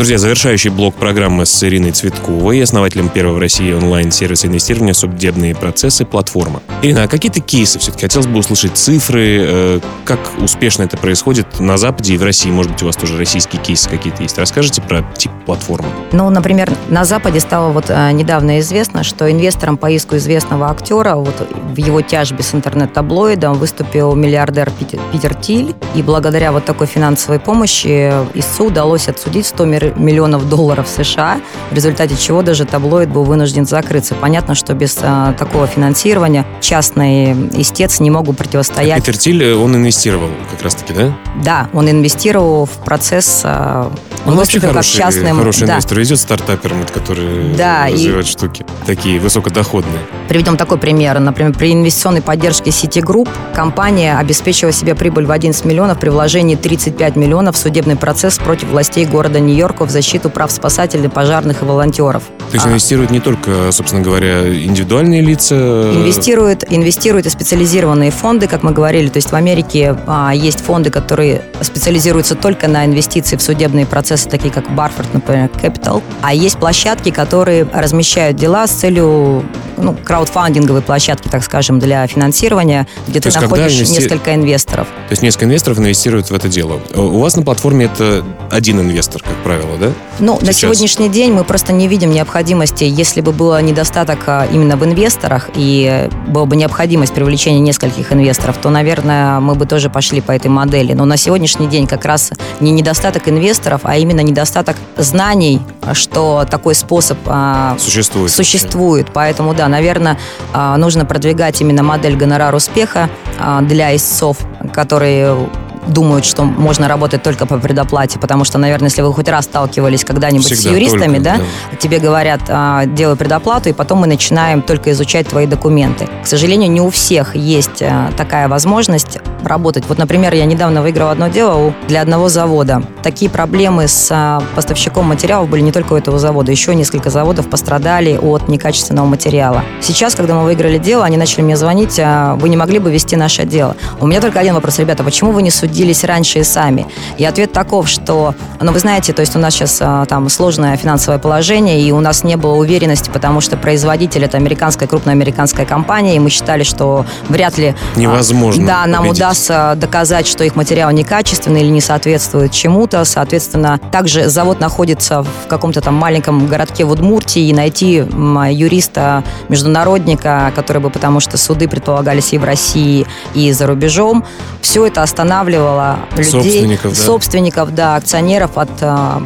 Друзья, 0.00 0.16
завершающий 0.16 0.70
блок 0.70 0.94
программы 0.94 1.44
с 1.44 1.62
Ириной 1.62 1.90
Цветковой, 1.90 2.62
основателем 2.62 3.10
первого 3.10 3.34
в 3.34 3.38
России 3.38 3.70
онлайн-сервиса 3.70 4.46
инвестирования 4.46 4.94
«Судебные 4.94 5.54
процессы. 5.54 6.06
Платформа». 6.06 6.62
Ирина, 6.80 7.02
а 7.02 7.06
какие-то 7.06 7.42
кейсы 7.42 7.78
все-таки? 7.78 8.06
Хотелось 8.06 8.26
бы 8.26 8.38
услышать 8.38 8.78
цифры, 8.78 9.40
э, 9.42 9.80
как 10.06 10.18
успешно 10.38 10.84
это 10.84 10.96
происходит 10.96 11.60
на 11.60 11.76
Западе 11.76 12.14
и 12.14 12.16
в 12.16 12.22
России. 12.22 12.50
Может 12.50 12.72
быть, 12.72 12.82
у 12.82 12.86
вас 12.86 12.96
тоже 12.96 13.18
российские 13.18 13.60
кейсы 13.60 13.90
какие-то 13.90 14.22
есть. 14.22 14.38
Расскажите 14.38 14.80
про 14.80 15.02
тип 15.18 15.32
платформы. 15.44 15.90
Ну, 16.12 16.30
например, 16.30 16.72
на 16.88 17.04
Западе 17.04 17.38
стало 17.38 17.70
вот 17.70 17.90
э, 17.90 18.12
недавно 18.12 18.58
известно, 18.60 19.04
что 19.04 19.30
инвестором 19.30 19.76
по 19.76 19.90
иску 19.90 20.16
известного 20.16 20.70
актера 20.70 21.16
вот 21.16 21.46
в 21.46 21.76
его 21.76 22.00
тяжбе 22.00 22.42
с 22.42 22.54
интернет-таблоидом 22.54 23.58
выступил 23.58 24.14
миллиардер 24.14 24.70
Питер, 24.70 24.98
Питер 25.12 25.34
Тиль. 25.34 25.74
И 25.94 26.02
благодаря 26.02 26.52
вот 26.52 26.64
такой 26.64 26.86
финансовой 26.86 27.38
помощи 27.38 28.10
ИСУ 28.32 28.64
удалось 28.64 29.06
отсудить 29.06 29.44
100 29.44 29.66
миллионов 29.96 30.48
долларов 30.48 30.88
США, 30.88 31.40
в 31.70 31.74
результате 31.74 32.16
чего 32.16 32.42
даже 32.42 32.64
таблоид 32.64 33.10
был 33.10 33.24
вынужден 33.24 33.66
закрыться. 33.66 34.14
Понятно, 34.14 34.54
что 34.54 34.74
без 34.74 34.98
а, 35.02 35.32
такого 35.34 35.66
финансирования 35.66 36.46
частный 36.60 37.32
истец 37.60 38.00
не 38.00 38.10
могут 38.10 38.36
противостоять. 38.36 38.98
А 38.98 39.00
Питер 39.00 39.16
Тиль, 39.16 39.44
э, 39.44 39.54
он 39.54 39.76
инвестировал 39.76 40.28
как 40.50 40.62
раз-таки, 40.62 40.92
да? 40.92 41.16
Да, 41.44 41.68
он 41.72 41.90
инвестировал 41.90 42.66
в 42.66 42.84
процесс 42.84 43.42
а, 43.44 43.92
он, 44.26 44.36
вообще 44.36 44.60
хороший, 44.60 44.98
как 44.98 45.12
частным... 45.12 45.38
хороший 45.38 45.66
да. 45.66 45.74
инвестор. 45.74 46.02
Идет 46.02 46.18
стартапером, 46.18 46.84
который 46.92 47.54
да, 47.56 47.86
развивает 47.86 48.26
и... 48.26 48.28
штуки 48.28 48.66
такие 48.86 49.18
высокодоходные. 49.18 50.00
Приведем 50.28 50.56
такой 50.56 50.78
пример. 50.78 51.18
Например, 51.18 51.52
при 51.52 51.72
инвестиционной 51.72 52.22
поддержке 52.22 52.70
Citigroup 52.70 53.28
компания 53.54 54.18
обеспечила 54.18 54.72
себе 54.72 54.94
прибыль 54.94 55.26
в 55.26 55.30
11 55.30 55.64
миллионов 55.64 55.98
при 55.98 56.10
вложении 56.10 56.56
35 56.56 57.16
миллионов 57.16 57.56
в 57.56 57.58
судебный 57.58 57.96
процесс 57.96 58.38
против 58.38 58.68
властей 58.68 59.06
города 59.06 59.40
Нью-Йорка 59.40 59.86
в 59.86 59.90
защиту 59.90 60.30
прав 60.30 60.50
спасателей, 60.50 61.08
пожарных 61.08 61.62
и 61.62 61.64
волонтеров. 61.64 62.24
То 62.50 62.54
есть 62.54 62.66
а. 62.66 62.68
инвестируют 62.68 63.10
не 63.10 63.20
только, 63.20 63.70
собственно 63.72 64.02
говоря, 64.02 64.48
индивидуальные 64.52 65.22
лица? 65.22 65.54
Инвестируют, 65.54 66.64
инвестируют 66.68 67.26
и 67.26 67.30
специализированные 67.30 68.10
фонды, 68.10 68.48
как 68.48 68.62
мы 68.62 68.72
говорили. 68.72 69.08
То 69.08 69.18
есть 69.18 69.30
в 69.30 69.34
Америке 69.34 69.96
а, 70.06 70.32
есть 70.34 70.60
фонды, 70.60 70.90
которые 70.90 71.42
специализируются 71.60 72.34
только 72.34 72.68
на 72.68 72.84
инвестиции 72.84 73.36
в 73.36 73.42
судебные 73.42 73.86
процессы 73.86 74.09
процессы, 74.10 74.28
такие 74.28 74.52
как 74.52 74.68
Барфорд, 74.74 75.14
например, 75.14 75.48
Capital. 75.62 76.02
А 76.22 76.34
есть 76.34 76.58
площадки, 76.58 77.10
которые 77.10 77.64
размещают 77.72 78.36
дела 78.36 78.66
с 78.66 78.72
целью 78.72 79.44
ну, 79.80 79.96
краудфандинговые 80.04 80.82
площадки, 80.82 81.28
так 81.28 81.42
скажем, 81.42 81.78
для 81.78 82.06
финансирования, 82.06 82.86
где 83.06 83.20
То 83.20 83.30
ты 83.30 83.40
находишь 83.40 83.76
инвести... 83.76 84.00
несколько 84.00 84.34
инвесторов. 84.34 84.86
То 84.86 85.12
есть 85.12 85.22
несколько 85.22 85.46
инвесторов 85.46 85.78
инвестируют 85.78 86.30
в 86.30 86.34
это 86.34 86.48
дело. 86.48 86.80
У 86.94 87.18
вас 87.20 87.36
на 87.36 87.42
платформе 87.42 87.86
это 87.86 88.24
один 88.50 88.80
инвестор, 88.80 89.22
как 89.22 89.36
правило, 89.42 89.76
да? 89.78 89.92
Ну, 90.18 90.34
Сейчас. 90.36 90.46
на 90.46 90.52
сегодняшний 90.52 91.08
день 91.08 91.32
мы 91.32 91.44
просто 91.44 91.72
не 91.72 91.88
видим 91.88 92.10
необходимости, 92.10 92.84
если 92.84 93.20
бы 93.20 93.32
было 93.32 93.60
недостаток 93.62 94.20
а, 94.26 94.46
именно 94.52 94.76
в 94.76 94.84
инвесторах 94.84 95.48
и 95.54 96.08
была 96.28 96.46
бы 96.46 96.56
необходимость 96.56 97.14
привлечения 97.14 97.60
нескольких 97.60 98.12
инвесторов, 98.12 98.56
то, 98.58 98.70
наверное, 98.70 99.40
мы 99.40 99.54
бы 99.54 99.66
тоже 99.66 99.88
пошли 99.88 100.20
по 100.20 100.32
этой 100.32 100.48
модели. 100.48 100.92
Но 100.92 101.04
на 101.04 101.16
сегодняшний 101.16 101.68
день 101.68 101.86
как 101.86 102.04
раз 102.04 102.32
не 102.60 102.70
недостаток 102.70 103.28
инвесторов, 103.28 103.82
а 103.84 103.96
именно 103.96 104.20
недостаток 104.20 104.76
знаний, 104.96 105.60
что 105.94 106.46
такой 106.50 106.74
способ 106.74 107.18
а, 107.26 107.76
существует. 107.78 108.30
существует. 108.30 109.08
Поэтому, 109.12 109.54
да, 109.54 109.68
наверное, 109.70 110.18
а, 110.52 110.76
нужно 110.76 111.06
продвигать 111.06 111.60
именно 111.60 111.82
модель 111.82 112.16
гонорар 112.16 112.54
успеха 112.54 113.08
а, 113.38 113.62
для 113.62 113.96
истцов, 113.96 114.36
которые 114.72 115.48
думают, 115.90 116.24
что 116.24 116.44
можно 116.44 116.88
работать 116.88 117.22
только 117.22 117.46
по 117.46 117.58
предоплате, 117.58 118.18
потому 118.18 118.44
что, 118.44 118.58
наверное, 118.58 118.88
если 118.88 119.02
вы 119.02 119.12
хоть 119.12 119.28
раз 119.28 119.44
сталкивались 119.44 120.04
когда-нибудь 120.04 120.46
Всегда, 120.46 120.62
с 120.62 120.72
юристами, 120.72 121.16
только, 121.16 121.22
да, 121.22 121.36
да, 121.70 121.76
тебе 121.76 121.98
говорят, 121.98 122.40
а, 122.48 122.86
делай 122.86 123.16
предоплату, 123.16 123.68
и 123.68 123.72
потом 123.72 123.98
мы 123.98 124.06
начинаем 124.06 124.62
только 124.62 124.90
изучать 124.92 125.28
твои 125.28 125.46
документы. 125.46 126.08
К 126.22 126.26
сожалению, 126.26 126.70
не 126.70 126.80
у 126.80 126.90
всех 126.90 127.34
есть 127.36 127.82
а, 127.82 128.10
такая 128.16 128.48
возможность 128.48 129.18
работать. 129.42 129.84
Вот, 129.88 129.98
например, 129.98 130.34
я 130.34 130.44
недавно 130.44 130.82
выиграла 130.82 131.12
одно 131.12 131.28
дело 131.28 131.74
для 131.88 132.02
одного 132.02 132.28
завода. 132.28 132.82
Такие 133.02 133.30
проблемы 133.30 133.88
с 133.88 134.08
а, 134.10 134.42
поставщиком 134.54 135.06
материалов 135.06 135.48
были 135.48 135.62
не 135.62 135.72
только 135.72 135.94
у 135.94 135.96
этого 135.96 136.18
завода, 136.18 136.50
еще 136.52 136.74
несколько 136.74 137.10
заводов 137.10 137.48
пострадали 137.48 138.16
от 138.16 138.48
некачественного 138.48 139.06
материала. 139.06 139.64
Сейчас, 139.80 140.14
когда 140.14 140.34
мы 140.34 140.44
выиграли 140.44 140.78
дело, 140.78 141.04
они 141.04 141.16
начали 141.16 141.42
мне 141.42 141.56
звонить, 141.56 142.00
вы 142.36 142.48
не 142.48 142.56
могли 142.56 142.78
бы 142.78 142.90
вести 142.90 143.16
наше 143.16 143.44
дело. 143.44 143.76
У 144.00 144.06
меня 144.06 144.20
только 144.20 144.38
один 144.38 144.54
вопрос, 144.54 144.78
ребята, 144.78 145.02
почему 145.02 145.32
вы 145.32 145.42
не 145.42 145.50
судите 145.50 145.79
судились 145.80 146.04
раньше 146.04 146.40
и 146.40 146.44
сами. 146.44 146.86
И 147.16 147.24
ответ 147.24 147.52
таков, 147.52 147.88
что, 147.88 148.34
ну, 148.60 148.70
вы 148.70 148.78
знаете, 148.80 149.14
то 149.14 149.20
есть 149.20 149.34
у 149.34 149.38
нас 149.38 149.54
сейчас 149.54 149.78
а, 149.80 150.04
там 150.04 150.28
сложное 150.28 150.76
финансовое 150.76 151.18
положение, 151.18 151.80
и 151.80 151.90
у 151.90 152.00
нас 152.00 152.22
не 152.22 152.36
было 152.36 152.54
уверенности, 152.56 153.08
потому 153.10 153.40
что 153.40 153.56
производитель 153.56 154.24
это 154.24 154.36
американская, 154.36 154.86
крупная 154.86 155.14
американская 155.14 155.64
компания, 155.64 156.16
и 156.16 156.18
мы 156.18 156.28
считали, 156.28 156.64
что 156.64 157.06
вряд 157.30 157.56
ли... 157.56 157.74
А, 157.96 157.98
Невозможно. 157.98 158.66
Да, 158.66 158.86
нам 158.86 159.04
победить. 159.04 159.22
удастся 159.22 159.72
доказать, 159.76 160.26
что 160.26 160.44
их 160.44 160.54
материал 160.54 160.90
некачественный 160.90 161.62
или 161.62 161.70
не 161.70 161.80
соответствует 161.80 162.52
чему-то. 162.52 163.04
Соответственно, 163.06 163.80
также 163.90 164.28
завод 164.28 164.60
находится 164.60 165.22
в 165.22 165.48
каком-то 165.48 165.80
там 165.80 165.94
маленьком 165.94 166.46
городке 166.46 166.84
в 166.84 166.90
Удмуртии, 166.90 167.48
и 167.48 167.54
найти 167.54 168.04
юриста, 168.50 169.24
международника, 169.48 170.52
который 170.54 170.82
бы, 170.82 170.90
потому 170.90 171.20
что 171.20 171.38
суды 171.38 171.68
предполагались 171.68 172.34
и 172.34 172.38
в 172.38 172.44
России, 172.44 173.06
и 173.34 173.50
за 173.52 173.66
рубежом, 173.66 174.24
все 174.60 174.86
это 174.86 175.02
останавливало 175.02 175.59
ограничивала 175.60 175.98
людей, 176.16 176.30
собственников, 176.30 176.96
да, 176.96 177.02
собственников, 177.04 177.74
да 177.74 177.96
акционеров 177.96 178.56
от, 178.56 178.70
а, 178.82 179.22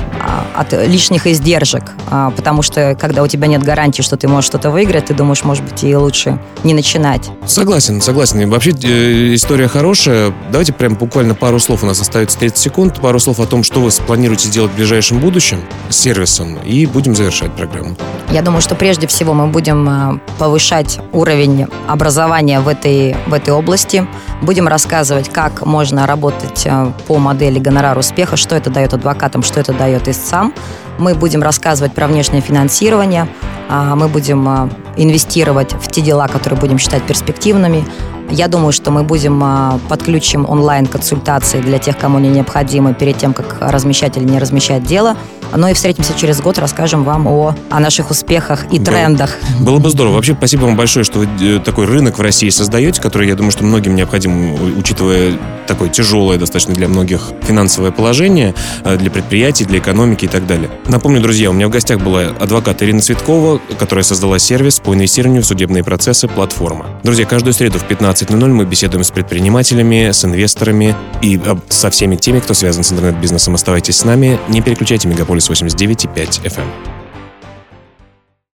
от 0.55 0.73
лишних 0.73 1.27
издержек. 1.27 1.93
А, 2.11 2.31
потому 2.31 2.63
что, 2.63 2.97
когда 3.01 3.23
у 3.23 3.27
тебя 3.27 3.47
нет 3.47 3.63
гарантии, 3.63 4.03
что 4.03 4.17
ты 4.17 4.29
можешь 4.29 4.47
что-то 4.47 4.71
выиграть, 4.71 5.07
ты 5.07 5.15
думаешь, 5.15 5.45
может 5.45 5.65
быть, 5.65 5.83
и 5.85 5.95
лучше 5.97 6.39
не 6.63 6.75
начинать. 6.75 7.31
Согласен, 7.47 8.01
согласен. 8.01 8.41
И 8.41 8.45
вообще 8.47 8.71
э, 8.71 9.35
история 9.35 9.69
хорошая. 9.69 10.33
Давайте 10.51 10.73
прям 10.73 10.95
буквально 10.95 11.35
пару 11.35 11.59
слов, 11.59 11.83
у 11.83 11.87
нас 11.87 12.01
остается 12.01 12.39
30 12.39 12.59
секунд, 12.59 13.01
пару 13.01 13.19
слов 13.19 13.41
о 13.41 13.47
том, 13.47 13.63
что 13.63 13.81
вы 13.81 13.91
планируете 14.07 14.49
сделать 14.49 14.73
в 14.73 14.77
ближайшем 14.77 15.19
будущем 15.19 15.61
с 15.89 15.97
сервисом, 15.97 16.59
и 16.65 16.87
будем 16.87 17.15
завершать 17.15 17.53
программу. 17.53 17.97
Я 18.31 18.43
думаю, 18.43 18.61
что 18.61 18.75
прежде 18.75 19.07
всего 19.07 19.35
мы 19.35 19.47
будем 19.47 19.89
а, 19.89 20.19
повышать 20.39 20.99
уровень 21.13 21.67
образования 21.87 22.61
в 22.61 22.69
этой, 22.69 23.17
в 23.27 23.35
этой 23.35 23.51
области, 23.51 24.07
будем 24.43 24.69
рассказывать, 24.69 25.29
как 25.29 25.65
можно 25.65 26.07
работать 26.07 26.24
работать 26.25 26.63
э, 26.65 26.93
по 27.07 27.19
модели 27.19 27.59
гонорар 27.59 27.99
успеха, 27.99 28.37
что 28.37 28.57
это 28.57 28.71
дает 28.71 28.95
адвокатам, 28.95 29.43
что 29.43 29.61
это 29.61 29.73
дает 29.73 30.09
истцам. 30.09 30.55
Мы 30.99 31.15
будем 31.15 31.43
рассказывать 31.43 31.93
про 31.93 32.07
внешнее 32.07 32.41
финансирование, 32.41 33.29
а, 33.69 33.95
мы 33.97 34.09
будем 34.09 34.49
э, 34.49 34.69
инвестировать 34.97 35.75
в 35.75 35.91
те 35.91 36.01
дела, 36.01 36.29
которые 36.29 36.59
будем 36.59 36.79
считать 36.79 37.03
перспективными. 37.03 37.85
Я 38.31 38.49
думаю, 38.49 38.73
что 38.73 38.91
мы 38.91 39.03
будем 39.03 39.43
э, 39.45 39.79
подключим 39.89 40.49
онлайн-консультации 40.49 41.61
для 41.61 41.79
тех, 41.79 41.99
кому 41.99 42.19
они 42.19 42.29
необходимы 42.29 42.95
перед 42.95 43.19
тем, 43.19 43.35
как 43.35 43.57
размещать 43.61 44.17
или 44.17 44.25
не 44.25 44.39
размещать 44.39 44.85
дело. 44.85 45.17
Ну 45.57 45.69
и 45.69 45.75
встретимся 45.75 46.15
через 46.19 46.41
год, 46.41 46.59
расскажем 46.59 47.05
вам 47.05 47.27
о, 47.29 47.55
о 47.71 47.81
наших 47.81 48.11
успехах 48.11 48.65
и 48.73 48.81
трендах. 48.81 49.37
Было 49.61 49.79
бы 49.79 49.89
здорово. 49.91 50.15
Вообще, 50.15 50.35
спасибо 50.35 50.65
вам 50.65 50.77
большое, 50.77 51.05
что 51.05 51.21
вы 51.21 51.29
э, 51.41 51.61
такой 51.61 51.87
рынок 51.87 52.19
в 52.19 52.21
России 52.21 52.49
создаете, 52.49 53.01
который, 53.01 53.29
я 53.29 53.37
думаю, 53.37 53.53
что 53.53 53.65
многим 53.65 53.95
необходим, 53.95 54.79
учитывая 54.79 55.39
такое 55.67 55.89
тяжелое 55.89 56.39
достаточно 56.39 56.75
для 56.75 56.89
многих 56.89 57.31
финансовое 57.43 57.93
положение, 57.93 58.55
э, 58.85 58.97
для 58.97 59.11
предприятий, 59.11 59.65
для 59.65 59.79
экономики 59.79 60.25
и 60.25 60.29
так 60.29 60.47
далее. 60.47 60.71
Напомню, 60.89 61.21
друзья, 61.21 61.51
у 61.51 61.53
меня 61.53 61.69
в 61.69 61.71
гостях 61.71 62.01
была 62.01 62.23
адвокат 62.41 62.83
Ирина 62.83 63.01
Цветкова, 63.01 63.61
которая 63.79 64.03
создала 64.03 64.39
сервис 64.41 64.81
по 64.81 64.93
инвестированию 64.93 65.43
в 65.43 65.47
судебные 65.47 65.85
процессы 65.85 66.27
«Платформа». 66.27 66.87
Друзья, 67.05 67.27
каждую 67.27 67.55
среду 67.55 67.79
в 67.79 67.89
15.00 67.89 68.47
мы 68.49 68.65
беседуем 68.65 69.05
с 69.05 69.11
предпринимателями, 69.11 70.11
с 70.11 70.25
инвесторами 70.25 70.97
и 71.23 71.41
со 71.69 71.91
всеми 71.91 72.17
теми, 72.17 72.41
кто 72.41 72.55
связан 72.55 72.83
с 72.83 72.93
интернет-бизнесом. 72.93 73.55
Оставайтесь 73.55 73.99
с 73.99 74.05
нами, 74.05 74.39
не 74.49 74.61
переключайте 74.61 75.07
Мегаполис 75.09 75.44
89.5 75.51 76.41
FM. 76.49 76.94